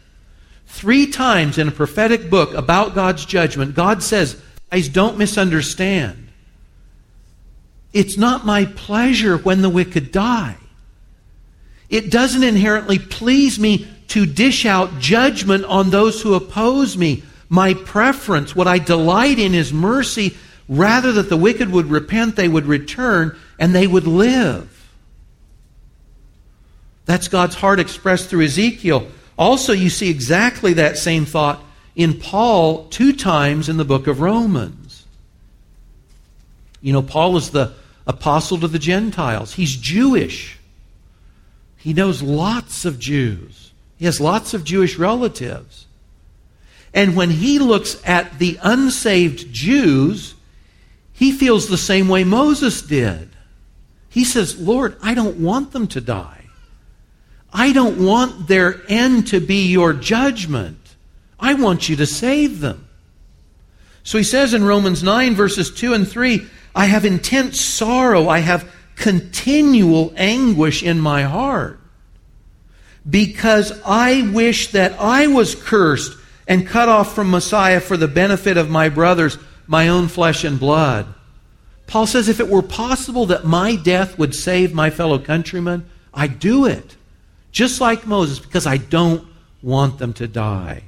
[0.67, 6.29] Three times in a prophetic book about God's judgment, God says, guys, don't misunderstand.
[7.93, 10.57] It's not my pleasure when the wicked die.
[11.89, 17.23] It doesn't inherently please me to dish out judgment on those who oppose me.
[17.49, 20.37] My preference, what I delight in, is mercy,
[20.69, 24.78] rather that the wicked would repent, they would return, and they would live.
[27.09, 29.09] That's God's heart expressed through Ezekiel.
[29.39, 31.65] Also, you see exactly that same thought
[31.97, 35.07] in Paul two times in the book of Romans.
[36.83, 37.73] You know, Paul is the
[38.07, 40.59] apostle to the Gentiles, he's Jewish.
[41.79, 45.87] He knows lots of Jews, he has lots of Jewish relatives.
[46.93, 50.35] And when he looks at the unsaved Jews,
[51.15, 53.31] he feels the same way Moses did.
[54.11, 56.38] He says, Lord, I don't want them to die.
[57.53, 60.79] I don't want their end to be your judgment.
[61.41, 62.89] I want you to save them.
[64.03, 68.39] So he says in Romans 9, verses 2 and 3 I have intense sorrow, I
[68.39, 71.81] have continual anguish in my heart,
[73.09, 78.57] because I wish that I was cursed and cut off from Messiah for the benefit
[78.57, 81.07] of my brothers, my own flesh and blood.
[81.87, 86.39] Paul says, if it were possible that my death would save my fellow countrymen, I'd
[86.39, 86.98] do it
[87.59, 89.27] just like Moses, because I don't
[89.63, 90.85] want them to die.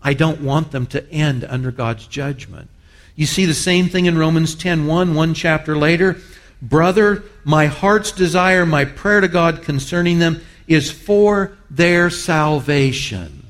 [0.00, 2.70] I don't want them to end under God's judgment.
[3.16, 6.18] You see the same thing in Romans 10:1, one chapter later.
[6.62, 13.44] Brother, my heart's desire, my prayer to God concerning them is for their salvation.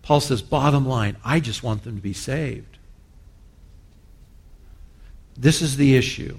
[0.00, 2.78] Paul says, bottom line, I just want them to be saved.
[5.36, 6.38] This is the issue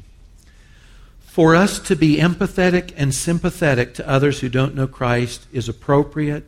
[1.30, 6.44] for us to be empathetic and sympathetic to others who don't know Christ is appropriate,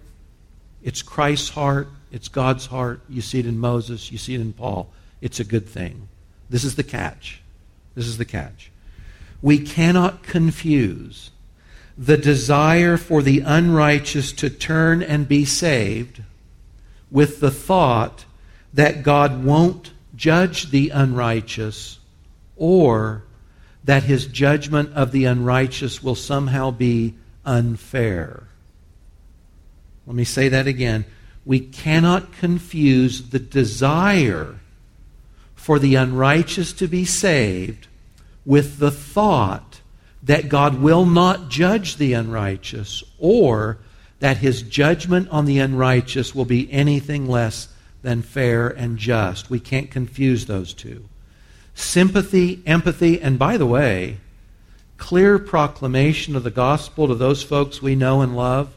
[0.84, 1.88] It's Christ's heart.
[2.12, 3.02] It's God's heart.
[3.08, 4.12] You see it in Moses.
[4.12, 4.91] You see it in Paul.
[5.22, 6.08] It's a good thing.
[6.50, 7.41] This is the catch.
[7.94, 8.72] This is the catch.
[9.41, 11.30] We cannot confuse
[11.96, 16.24] the desire for the unrighteous to turn and be saved
[17.12, 18.26] with the thought
[18.74, 22.00] that God won't judge the unrighteous
[22.56, 23.24] or
[23.84, 27.15] that his judgment of the unrighteous will somehow be
[27.46, 28.44] unfair.
[30.06, 31.06] Let me say that again.
[31.46, 34.60] We cannot confuse the desire
[35.56, 37.88] for the unrighteous to be saved
[38.46, 39.82] with the thought
[40.24, 43.80] that God will not judge the unrighteous or
[44.20, 47.70] that his judgment on the unrighteous will be anything less
[48.04, 49.50] than fair and just.
[49.50, 51.06] We can't confuse those two.
[51.74, 54.18] Sympathy, empathy, and by the way,
[54.98, 58.74] clear proclamation of the gospel to those folks we know and love.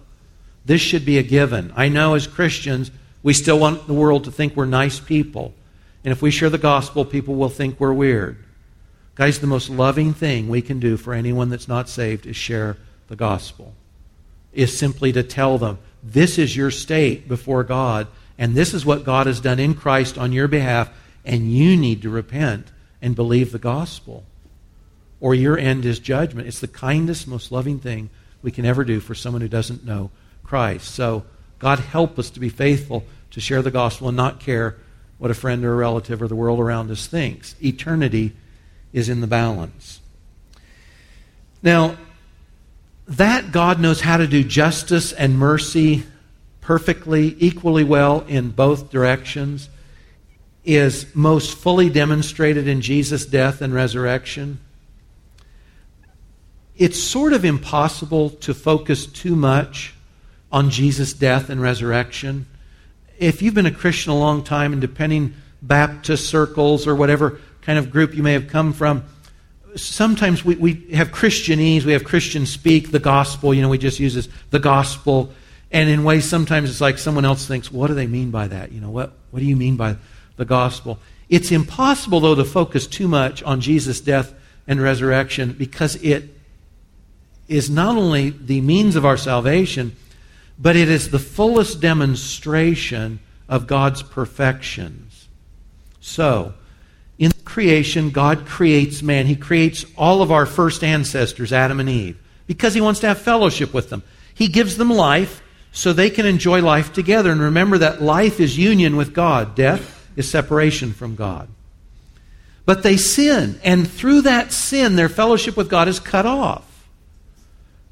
[0.65, 1.73] This should be a given.
[1.77, 2.91] I know as Christians,
[3.23, 5.55] we still want the world to think we're nice people.
[6.03, 8.39] And if we share the gospel, people will think we're weird.
[9.15, 12.77] Guys, the most loving thing we can do for anyone that's not saved is share
[13.09, 13.75] the gospel
[14.55, 18.07] is simply to tell them, this is your state before God,
[18.39, 20.91] and this is what God has done in Christ on your behalf,
[21.25, 22.69] and you need to repent
[23.05, 24.25] and believe the gospel.
[25.21, 26.49] Or your end is judgment.
[26.49, 28.09] It's the kindest, most loving thing
[28.41, 30.11] we can ever do for someone who doesn't know
[30.43, 30.95] Christ.
[30.95, 31.25] So,
[31.59, 34.77] God help us to be faithful to share the gospel and not care
[35.19, 37.55] what a friend or a relative or the world around us thinks.
[37.63, 38.33] Eternity
[38.95, 40.01] is in the balance.
[41.63, 41.97] Now,
[43.07, 46.05] that God knows how to do justice and mercy
[46.63, 49.69] perfectly, equally well in both directions,
[50.65, 54.59] is most fully demonstrated in Jesus' death and resurrection.
[56.77, 59.95] It's sort of impossible to focus too much
[60.51, 62.47] on Jesus' death and resurrection.
[63.19, 67.79] If you've been a Christian a long time, and depending Baptist circles or whatever kind
[67.79, 69.05] of group you may have come from,
[69.77, 74.01] sometimes we, we have Christianese, we have Christian speak, the gospel, you know, we just
[74.01, 75.33] use this, the gospel.
[75.71, 78.73] And in ways, sometimes it's like someone else thinks, what do they mean by that?
[78.73, 79.97] You know, what, what do you mean by
[80.37, 80.99] the gospel?
[81.29, 84.35] It's impossible, though, to focus too much on Jesus' death
[84.67, 86.31] and resurrection because it
[87.49, 89.95] is not only the means of our salvation,
[90.59, 93.19] but it is the fullest demonstration
[93.49, 95.29] of God's perfections.
[96.01, 96.55] So,
[97.19, 99.27] in creation, God creates man.
[99.27, 103.19] He creates all of our first ancestors, Adam and Eve, because He wants to have
[103.19, 104.03] fellowship with them.
[104.35, 105.43] He gives them life
[105.73, 107.31] so they can enjoy life together.
[107.31, 111.49] And remember that life is union with God, death is separation from God.
[112.67, 116.87] But they sin, and through that sin, their fellowship with God is cut off.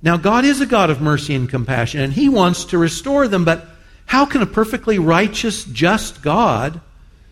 [0.03, 3.45] Now, God is a God of mercy and compassion, and He wants to restore them,
[3.45, 3.67] but
[4.07, 6.81] how can a perfectly righteous, just God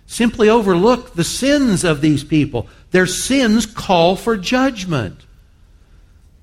[0.06, 2.68] simply overlook the sins of these people.
[2.90, 5.20] Their sins call for judgment.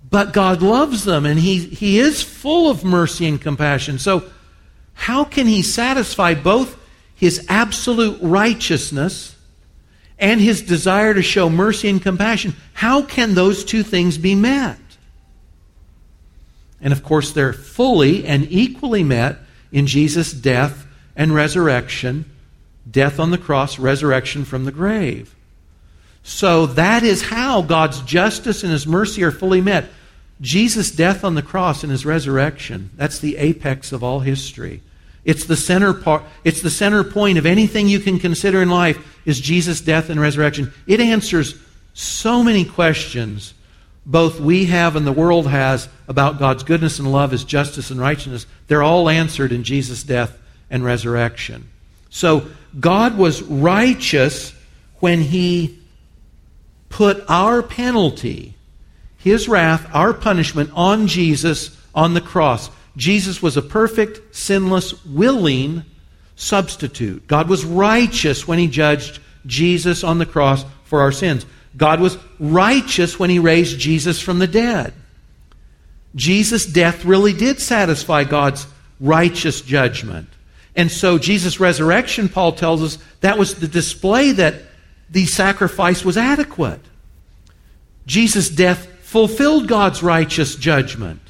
[0.09, 3.99] But God loves them and he, he is full of mercy and compassion.
[3.99, 4.23] So,
[4.97, 6.77] how can He satisfy both
[7.17, 9.35] His absolute righteousness
[10.17, 12.55] and His desire to show mercy and compassion?
[12.73, 14.79] How can those two things be met?
[16.79, 19.39] And of course, they're fully and equally met
[19.71, 22.25] in Jesus' death and resurrection
[22.89, 25.35] death on the cross, resurrection from the grave.
[26.23, 29.89] So that is how God's justice and his mercy are fully met.
[30.39, 34.81] Jesus' death on the cross and his resurrection, that's the apex of all history.
[35.27, 39.19] It's the center part, it's the center point of anything you can consider in life
[39.25, 40.73] is Jesus' death and resurrection.
[40.87, 41.55] It answers
[41.93, 43.53] so many questions
[44.05, 47.99] both we have and the world has about God's goodness and love, his justice and
[47.99, 48.45] righteousness.
[48.67, 51.67] They're all answered in Jesus' death and resurrection.
[52.09, 52.47] So
[52.79, 54.53] God was righteous
[55.01, 55.77] when he
[56.87, 58.53] put our penalty,
[59.17, 62.69] his wrath, our punishment on Jesus on the cross.
[62.97, 65.85] Jesus was a perfect, sinless, willing
[66.35, 67.25] substitute.
[67.27, 71.45] God was righteous when he judged Jesus on the cross for our sins.
[71.77, 74.93] God was righteous when he raised Jesus from the dead.
[76.15, 78.65] Jesus' death really did satisfy God's
[78.99, 80.27] righteous judgment.
[80.75, 84.55] And so Jesus' resurrection, Paul tells us, that was the display that
[85.09, 86.81] the sacrifice was adequate.
[88.07, 91.21] Jesus' death fulfilled God's righteous judgment.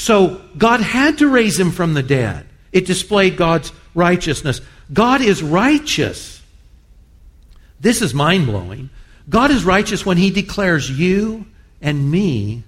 [0.00, 2.46] So God had to raise him from the dead.
[2.72, 4.62] It displayed God's righteousness.
[4.90, 6.40] God is righteous.
[7.78, 8.88] This is mind blowing.
[9.28, 11.44] God is righteous when he declares you
[11.82, 12.62] and me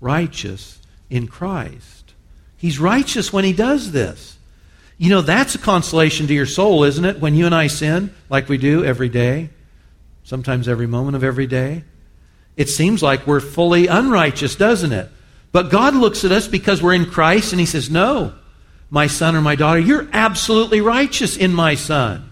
[0.00, 0.78] righteous
[1.10, 2.14] in Christ.
[2.56, 4.38] He's righteous when he does this.
[4.96, 7.20] You know, that's a consolation to your soul, isn't it?
[7.20, 9.50] When you and I sin, like we do every day,
[10.24, 11.84] sometimes every moment of every day,
[12.56, 15.10] it seems like we're fully unrighteous, doesn't it?
[15.52, 18.34] But God looks at us because we're in Christ and He says, No,
[18.90, 22.30] my son or my daughter, you're absolutely righteous in my son.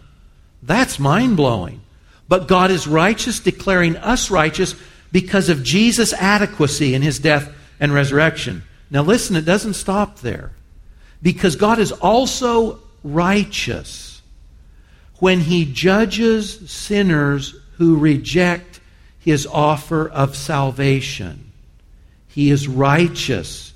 [0.62, 1.80] That's mind blowing.
[2.28, 4.74] But God is righteous, declaring us righteous
[5.12, 8.62] because of Jesus' adequacy in His death and resurrection.
[8.90, 10.52] Now, listen, it doesn't stop there.
[11.22, 14.22] Because God is also righteous
[15.18, 18.80] when He judges sinners who reject
[19.18, 21.45] His offer of salvation.
[22.36, 23.72] He is righteous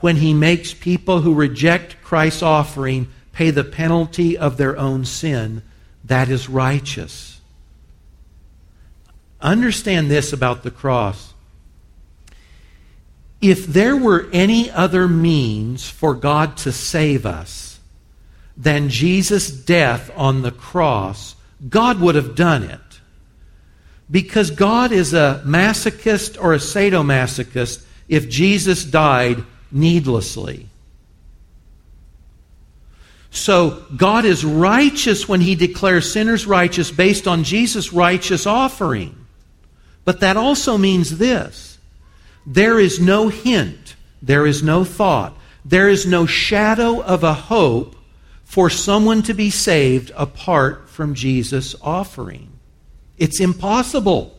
[0.00, 5.62] when He makes people who reject Christ's offering pay the penalty of their own sin.
[6.04, 7.40] That is righteous.
[9.40, 11.34] Understand this about the cross
[13.40, 17.80] if there were any other means for God to save us
[18.56, 21.36] than Jesus' death on the cross,
[21.66, 22.80] God would have done it.
[24.10, 30.66] Because God is a masochist or a sadomasochist if Jesus died needlessly.
[33.30, 39.16] So God is righteous when he declares sinners righteous based on Jesus' righteous offering.
[40.04, 41.78] But that also means this
[42.44, 47.94] there is no hint, there is no thought, there is no shadow of a hope
[48.42, 52.50] for someone to be saved apart from Jesus' offering.
[53.18, 54.36] It's impossible.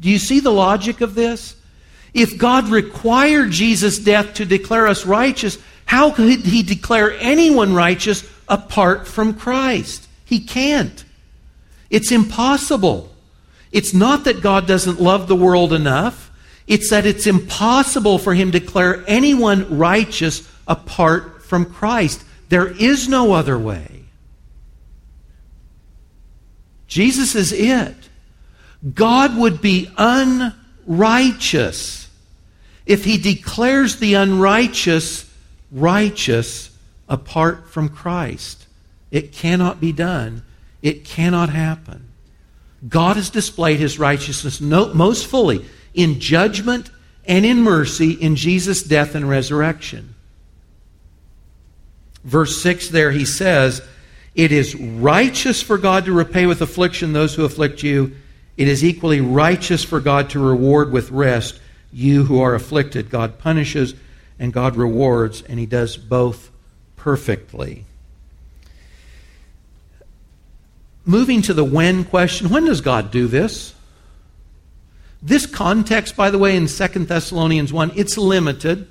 [0.00, 1.54] Do you see the logic of this?
[2.12, 8.28] If God required Jesus' death to declare us righteous, how could he declare anyone righteous
[8.48, 10.08] apart from Christ?
[10.24, 11.04] He can't.
[11.88, 13.12] It's impossible.
[13.72, 16.30] It's not that God doesn't love the world enough.
[16.66, 22.24] It's that it's impossible for him to declare anyone righteous apart from Christ.
[22.48, 24.04] There is no other way.
[26.86, 27.96] Jesus is it.
[28.94, 29.88] God would be
[30.86, 32.08] unrighteous
[32.86, 35.30] if he declares the unrighteous
[35.70, 36.70] righteous
[37.08, 38.66] apart from Christ.
[39.10, 40.42] It cannot be done.
[40.82, 42.08] It cannot happen.
[42.88, 46.90] God has displayed his righteousness most fully in judgment
[47.26, 50.14] and in mercy in Jesus' death and resurrection.
[52.24, 53.82] Verse 6 there, he says,
[54.34, 58.16] It is righteous for God to repay with affliction those who afflict you.
[58.60, 61.58] It is equally righteous for God to reward with rest
[61.90, 63.08] you who are afflicted.
[63.08, 63.94] God punishes
[64.38, 66.50] and God rewards, and he does both
[66.94, 67.86] perfectly.
[71.06, 73.72] Moving to the when question, when does God do this?
[75.22, 78.86] This context, by the way, in 2 Thessalonians 1, it's limited.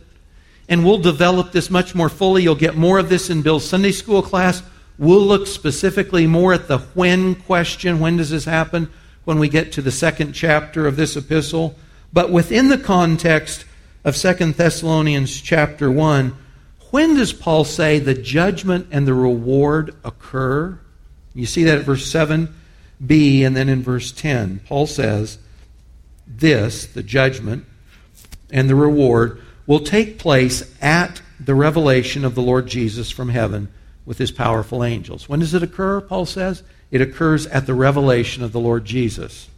[0.67, 2.41] And we'll develop this much more fully.
[2.41, 4.63] You'll get more of this in Bill's Sunday school class.
[4.97, 7.99] We'll look specifically more at the when question.
[7.99, 8.91] When does this happen?
[9.29, 11.75] When we get to the second chapter of this epistle.
[12.11, 13.63] But within the context
[14.03, 16.35] of 2 Thessalonians chapter 1,
[16.89, 20.79] when does Paul say the judgment and the reward occur?
[21.35, 22.49] You see that at verse 7b
[23.45, 24.61] and then in verse 10.
[24.65, 25.37] Paul says,
[26.25, 27.65] this, the judgment
[28.49, 33.71] and the reward, will take place at the revelation of the Lord Jesus from heaven
[34.07, 35.29] with his powerful angels.
[35.29, 36.63] When does it occur, Paul says?
[36.91, 39.49] It occurs at the revelation of the Lord Jesus.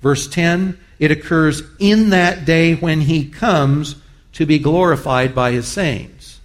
[0.00, 3.96] Verse 10 it occurs in that day when he comes
[4.34, 6.38] to be glorified by his saints.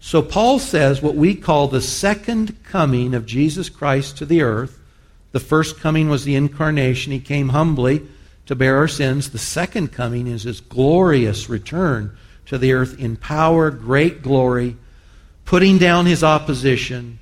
[0.00, 4.80] So Paul says what we call the second coming of Jesus Christ to the earth.
[5.30, 7.12] The first coming was the incarnation.
[7.12, 8.02] He came humbly
[8.46, 9.30] to bear our sins.
[9.30, 14.76] The second coming is his glorious return to the earth in power, great glory,
[15.44, 17.20] putting down his opposition,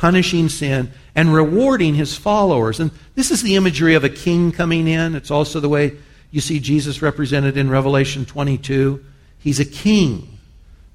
[0.00, 2.80] punishing sin, and rewarding his followers.
[2.80, 5.14] And this is the imagery of a king coming in.
[5.14, 5.92] It's also the way
[6.30, 9.04] you see Jesus represented in Revelation 22.
[9.38, 10.38] He's a king.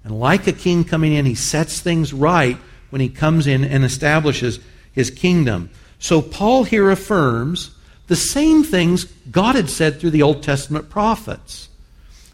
[0.03, 2.58] And like a king coming in, he sets things right
[2.89, 4.60] when he comes in and establishes
[4.91, 5.70] his kingdom.
[5.99, 7.78] So Paul here affirms
[8.08, 11.70] the same things God had said through the Old Testament prophets.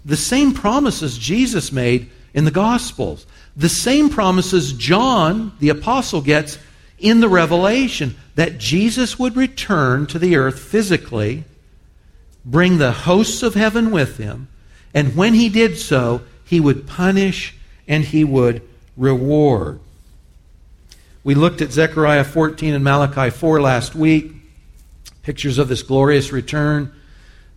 [0.05, 3.25] The same promises Jesus made in the Gospels.
[3.61, 6.57] The same promises John, the apostle, gets
[6.97, 11.43] in the Revelation that Jesus would return to the earth physically,
[12.43, 14.47] bring the hosts of heaven with him,
[14.95, 17.55] and when he did so, he would punish
[17.87, 18.63] and he would
[18.97, 19.79] reward.
[21.23, 24.33] We looked at Zechariah 14 and Malachi 4 last week
[25.21, 26.91] pictures of this glorious return.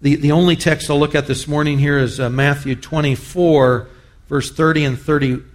[0.02, 3.88] The, the only text I'll look at this morning here is uh, Matthew 24,
[4.28, 5.52] verse 30 and 31.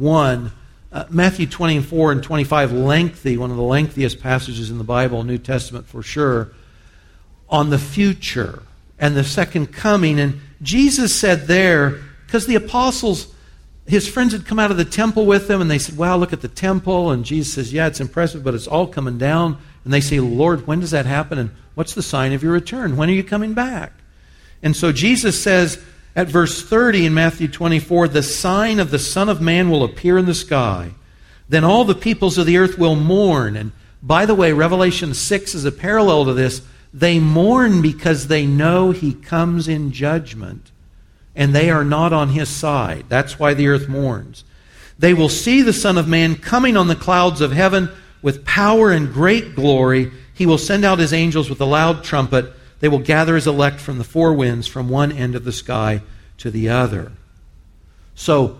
[0.00, 5.38] Uh, Matthew 24 and 25, lengthy, one of the lengthiest passages in the Bible, New
[5.38, 6.52] Testament for sure,
[7.48, 8.62] on the future
[8.98, 10.20] and the second coming.
[10.20, 13.34] And Jesus said there, because the apostles,
[13.86, 16.32] his friends had come out of the temple with him, and they said, Wow, look
[16.32, 17.10] at the temple.
[17.10, 19.58] And Jesus says, Yeah, it's impressive, but it's all coming down.
[19.84, 21.38] And they say, Lord, when does that happen?
[21.38, 22.96] And what's the sign of your return?
[22.96, 23.92] When are you coming back?
[24.62, 25.82] And so Jesus says
[26.14, 30.18] at verse 30 in Matthew 24, The sign of the Son of Man will appear
[30.18, 30.92] in the sky.
[31.48, 33.56] Then all the peoples of the earth will mourn.
[33.56, 36.62] And by the way, Revelation 6 is a parallel to this.
[36.94, 40.70] They mourn because they know he comes in judgment
[41.34, 43.06] and they are not on his side.
[43.08, 44.44] That's why the earth mourns.
[44.98, 47.90] They will see the Son of Man coming on the clouds of heaven
[48.20, 50.12] with power and great glory.
[50.34, 52.52] He will send out his angels with a loud trumpet.
[52.82, 56.02] They will gather his elect from the four winds, from one end of the sky
[56.38, 57.12] to the other.
[58.16, 58.58] So,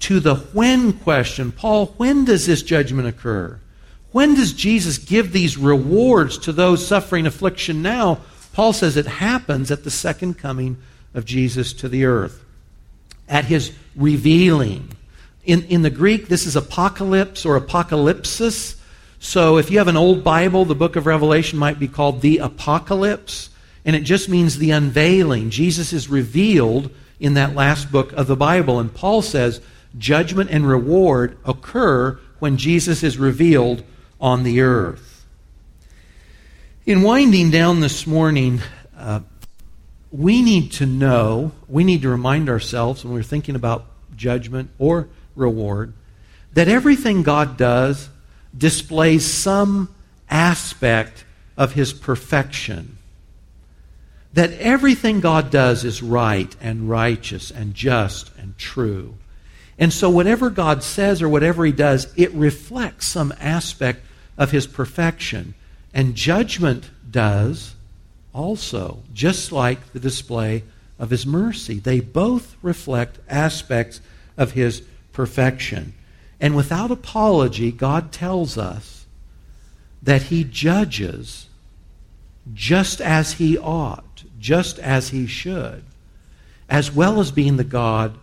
[0.00, 3.60] to the when question, Paul, when does this judgment occur?
[4.10, 8.18] When does Jesus give these rewards to those suffering affliction now?
[8.52, 10.76] Paul says it happens at the second coming
[11.14, 12.44] of Jesus to the earth,
[13.28, 14.96] at his revealing.
[15.44, 18.80] In, in the Greek, this is apocalypse or apocalypsis.
[19.20, 22.38] So if you have an old Bible, the book of Revelation might be called the
[22.38, 23.50] apocalypse,
[23.84, 25.50] and it just means the unveiling.
[25.50, 28.78] Jesus is revealed in that last book of the Bible.
[28.78, 29.60] And Paul says
[29.98, 33.82] judgment and reward occur when Jesus is revealed
[34.20, 35.24] on the earth.
[36.86, 38.60] In winding down this morning,
[38.96, 39.20] uh,
[40.10, 45.08] we need to know, we need to remind ourselves when we're thinking about judgment or
[45.36, 45.92] reward,
[46.52, 48.08] that everything God does
[48.56, 49.94] displays some
[50.28, 51.24] aspect
[51.56, 52.98] of his perfection.
[54.32, 59.14] That everything God does is right and righteous and just and true.
[59.78, 64.04] And so, whatever God says or whatever he does, it reflects some aspect
[64.36, 65.54] of his perfection.
[65.92, 67.74] And judgment does
[68.32, 70.62] also, just like the display
[70.98, 71.78] of his mercy.
[71.78, 74.00] They both reflect aspects
[74.36, 75.94] of his perfection.
[76.40, 79.06] And without apology, God tells us
[80.02, 81.46] that he judges
[82.54, 84.04] just as he ought,
[84.40, 85.84] just as he should,
[86.68, 88.16] as well as being the God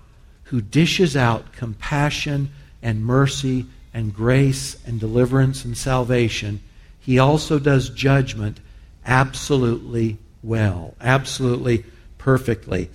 [0.46, 2.50] who dishes out compassion
[2.82, 6.62] and mercy and grace and deliverance and salvation.
[7.00, 8.60] He also does judgment
[9.06, 11.86] absolutely well, absolutely
[12.18, 12.90] perfectly.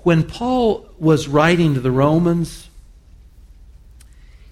[0.00, 2.68] When Paul was writing to the Romans,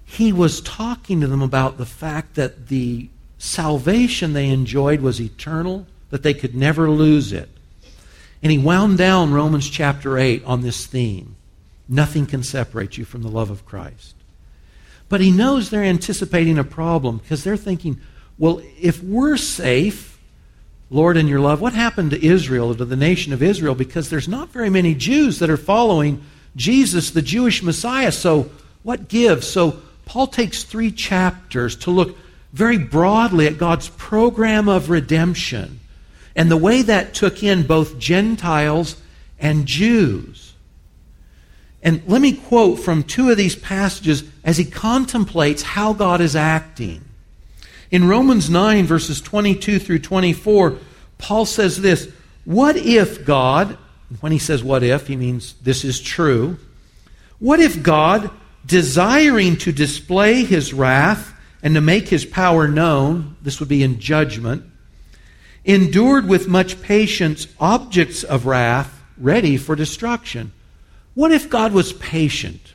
[0.05, 3.09] he was talking to them about the fact that the
[3.39, 7.49] salvation they enjoyed was eternal, that they could never lose it.
[8.43, 11.37] And he wound down Romans chapter 8 on this theme.
[11.89, 14.15] Nothing can separate you from the love of Christ.
[15.09, 18.01] But he knows they're anticipating a problem because they're thinking,
[18.39, 20.19] well, if we're safe,
[20.89, 23.75] Lord, in your love, what happened to Israel, to the nation of Israel?
[23.75, 26.23] Because there's not very many Jews that are following
[26.57, 28.13] Jesus, the Jewish Messiah.
[28.13, 28.51] So,
[28.83, 29.49] what gives?
[29.49, 32.17] So, Paul takes three chapters to look
[32.53, 35.80] very broadly at God's program of redemption
[36.35, 38.97] and the way that took in both Gentiles
[39.39, 40.55] and Jews.
[41.83, 46.37] And let me quote from two of these passages as he contemplates how God is
[46.37, 47.05] acting.
[47.91, 50.79] In Romans 9, verses 22 through 24,
[51.19, 52.09] Paul says this
[52.45, 53.77] What if God,
[54.21, 56.59] when he says what if, he means this is true.
[57.39, 58.31] What if God,
[58.67, 63.99] desiring to display his wrath and to make his power known, this would be in
[63.99, 64.65] judgment,
[65.65, 70.53] endured with much patience objects of wrath ready for destruction?
[71.15, 72.75] What if God was patient?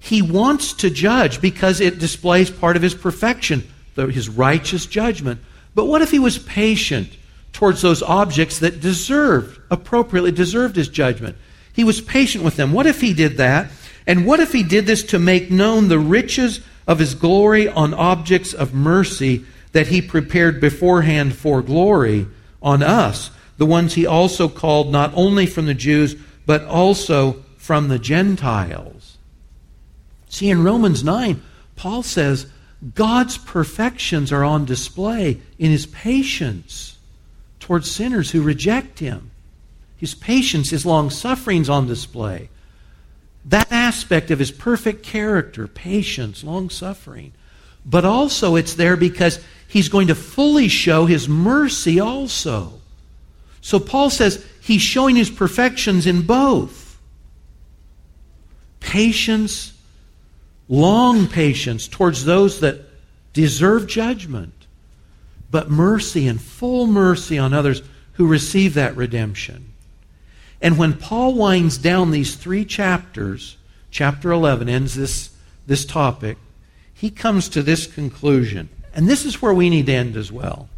[0.00, 3.68] He wants to judge because it displays part of his perfection
[4.06, 5.40] his righteous judgment.
[5.74, 7.16] But what if he was patient
[7.52, 11.36] towards those objects that deserved, appropriately deserved his judgment?
[11.72, 12.72] He was patient with them.
[12.72, 13.70] What if he did that?
[14.06, 17.92] And what if he did this to make known the riches of his glory on
[17.92, 22.26] objects of mercy that he prepared beforehand for glory
[22.62, 26.16] on us, the ones he also called not only from the Jews,
[26.46, 29.18] but also from the Gentiles?
[30.28, 31.42] See, in Romans 9,
[31.76, 32.46] Paul says,
[32.94, 36.96] God's perfections are on display in his patience
[37.58, 39.30] towards sinners who reject him.
[39.96, 42.50] His patience, his long sufferings on display.
[43.44, 47.32] That aspect of his perfect character, patience, long suffering.
[47.84, 52.72] But also it's there because he's going to fully show his mercy also.
[53.60, 56.98] So Paul says he's showing his perfections in both
[58.80, 59.74] patience
[60.68, 62.84] long patience towards those that
[63.32, 64.52] deserve judgment,
[65.50, 67.82] but mercy and full mercy on others
[68.14, 69.72] who receive that redemption.
[70.60, 73.56] And when Paul winds down these three chapters,
[73.90, 75.30] chapter 11 ends this,
[75.66, 76.36] this topic,
[76.92, 78.68] he comes to this conclusion.
[78.98, 80.68] And this is where we need to end as well.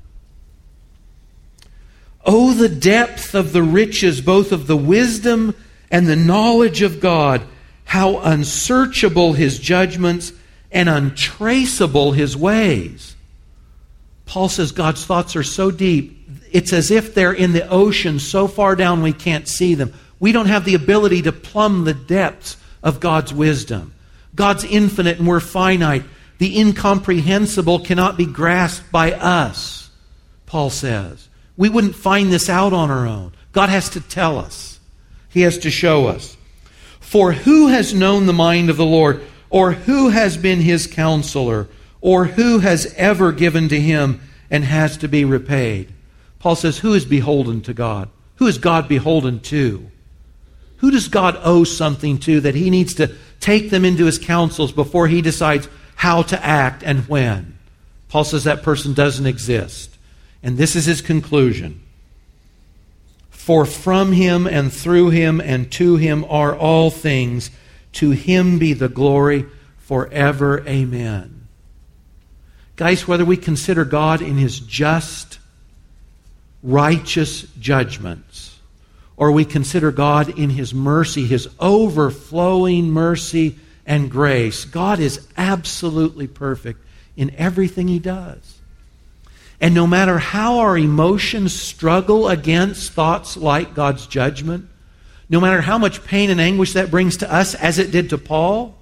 [2.22, 5.56] Oh, the depth of the riches, both of the wisdom
[5.90, 7.40] and the knowledge of God,
[7.86, 10.34] how unsearchable his judgments
[10.70, 13.16] and untraceable his ways.
[14.26, 18.46] Paul says God's thoughts are so deep, it's as if they're in the ocean so
[18.46, 19.94] far down we can't see them.
[20.18, 23.94] We don't have the ability to plumb the depths of God's wisdom.
[24.34, 26.04] God's infinite and we're finite.
[26.40, 29.90] The incomprehensible cannot be grasped by us,
[30.46, 31.28] Paul says.
[31.54, 33.32] We wouldn't find this out on our own.
[33.52, 34.80] God has to tell us,
[35.28, 36.38] He has to show us.
[36.98, 41.68] For who has known the mind of the Lord, or who has been His counselor,
[42.00, 45.92] or who has ever given to Him and has to be repaid?
[46.38, 48.08] Paul says, Who is beholden to God?
[48.36, 49.90] Who is God beholden to?
[50.78, 54.72] Who does God owe something to that He needs to take them into His counsels
[54.72, 55.68] before He decides
[56.00, 57.58] how to act and when?
[58.08, 59.98] Paul says that person doesn't exist.
[60.42, 61.82] And this is his conclusion.
[63.28, 67.50] For from him and through him and to him are all things.
[67.92, 69.44] To him be the glory
[69.76, 70.66] forever.
[70.66, 71.46] Amen.
[72.76, 75.38] Guys, whether we consider God in his just,
[76.62, 78.58] righteous judgments,
[79.18, 83.58] or we consider God in his mercy, his overflowing mercy
[83.90, 86.80] and grace, God is absolutely perfect
[87.16, 88.60] in everything he does.
[89.60, 94.68] And no matter how our emotions struggle against thoughts like God's judgment,
[95.28, 98.18] no matter how much pain and anguish that brings to us, as it did to
[98.18, 98.76] Paul,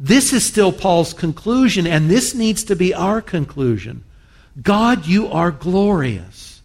[0.00, 4.02] this is still Paul's conclusion, and this needs to be our conclusion.
[4.62, 6.62] God, you are glorious,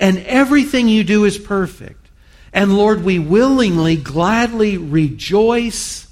[0.00, 2.08] and everything you do is perfect.
[2.52, 6.08] And Lord, we willingly, gladly rejoice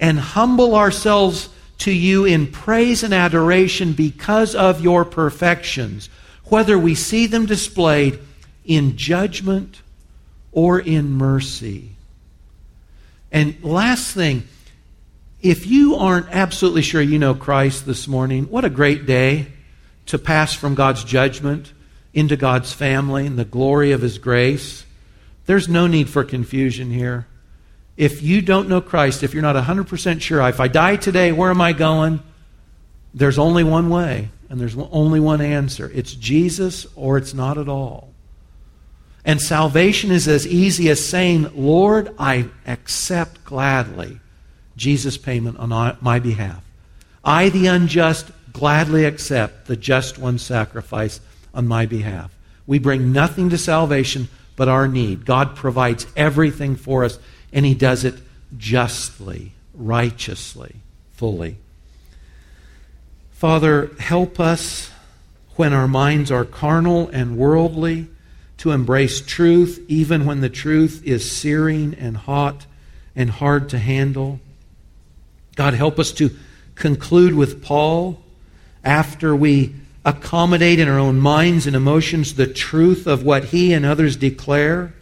[0.00, 6.08] and humble ourselves to you in praise and adoration because of your perfections,
[6.46, 8.18] whether we see them displayed
[8.64, 9.82] in judgment
[10.52, 11.90] or in mercy.
[13.30, 14.42] And last thing,
[15.40, 19.46] if you aren't absolutely sure you know Christ this morning, what a great day
[20.06, 21.72] to pass from God's judgment
[22.12, 24.84] into God's family and the glory of His grace.
[25.46, 27.26] There's no need for confusion here
[28.00, 31.50] if you don't know Christ, if you're not 100% sure, if I die today, where
[31.50, 32.22] am I going?
[33.12, 37.68] There's only one way, and there's only one answer it's Jesus or it's not at
[37.68, 38.08] all.
[39.22, 44.18] And salvation is as easy as saying, Lord, I accept gladly
[44.78, 46.64] Jesus' payment on my behalf.
[47.22, 51.20] I, the unjust, gladly accept the just one's sacrifice
[51.52, 52.34] on my behalf.
[52.66, 55.26] We bring nothing to salvation but our need.
[55.26, 57.18] God provides everything for us
[57.52, 58.14] and he does it
[58.56, 60.76] justly, righteously,
[61.12, 61.56] fully.
[63.32, 64.90] Father, help us
[65.56, 68.08] when our minds are carnal and worldly
[68.58, 72.66] to embrace truth, even when the truth is searing and hot
[73.16, 74.40] and hard to handle.
[75.56, 76.30] God, help us to
[76.74, 78.22] conclude with Paul
[78.84, 79.74] after we
[80.04, 84.94] accommodate in our own minds and emotions the truth of what he and others declare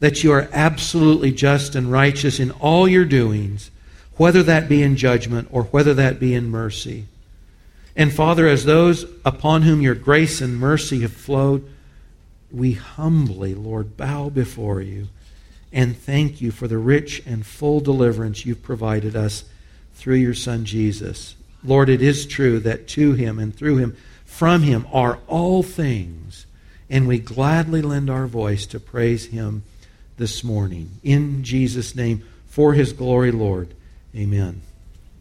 [0.00, 3.70] that you are absolutely just and righteous in all your doings,
[4.16, 7.06] whether that be in judgment or whether that be in mercy.
[7.96, 11.68] And Father, as those upon whom your grace and mercy have flowed,
[12.50, 15.08] we humbly, Lord, bow before you
[15.74, 19.44] and thank you for the rich and full deliverance you've provided us
[19.94, 21.34] through your Son Jesus.
[21.64, 26.46] Lord, it is true that to him and through him, from him are all things,
[26.88, 29.64] and we gladly lend our voice to praise him
[30.16, 30.90] this morning.
[31.02, 33.74] In Jesus' name, for his glory, Lord.
[34.14, 34.62] Amen.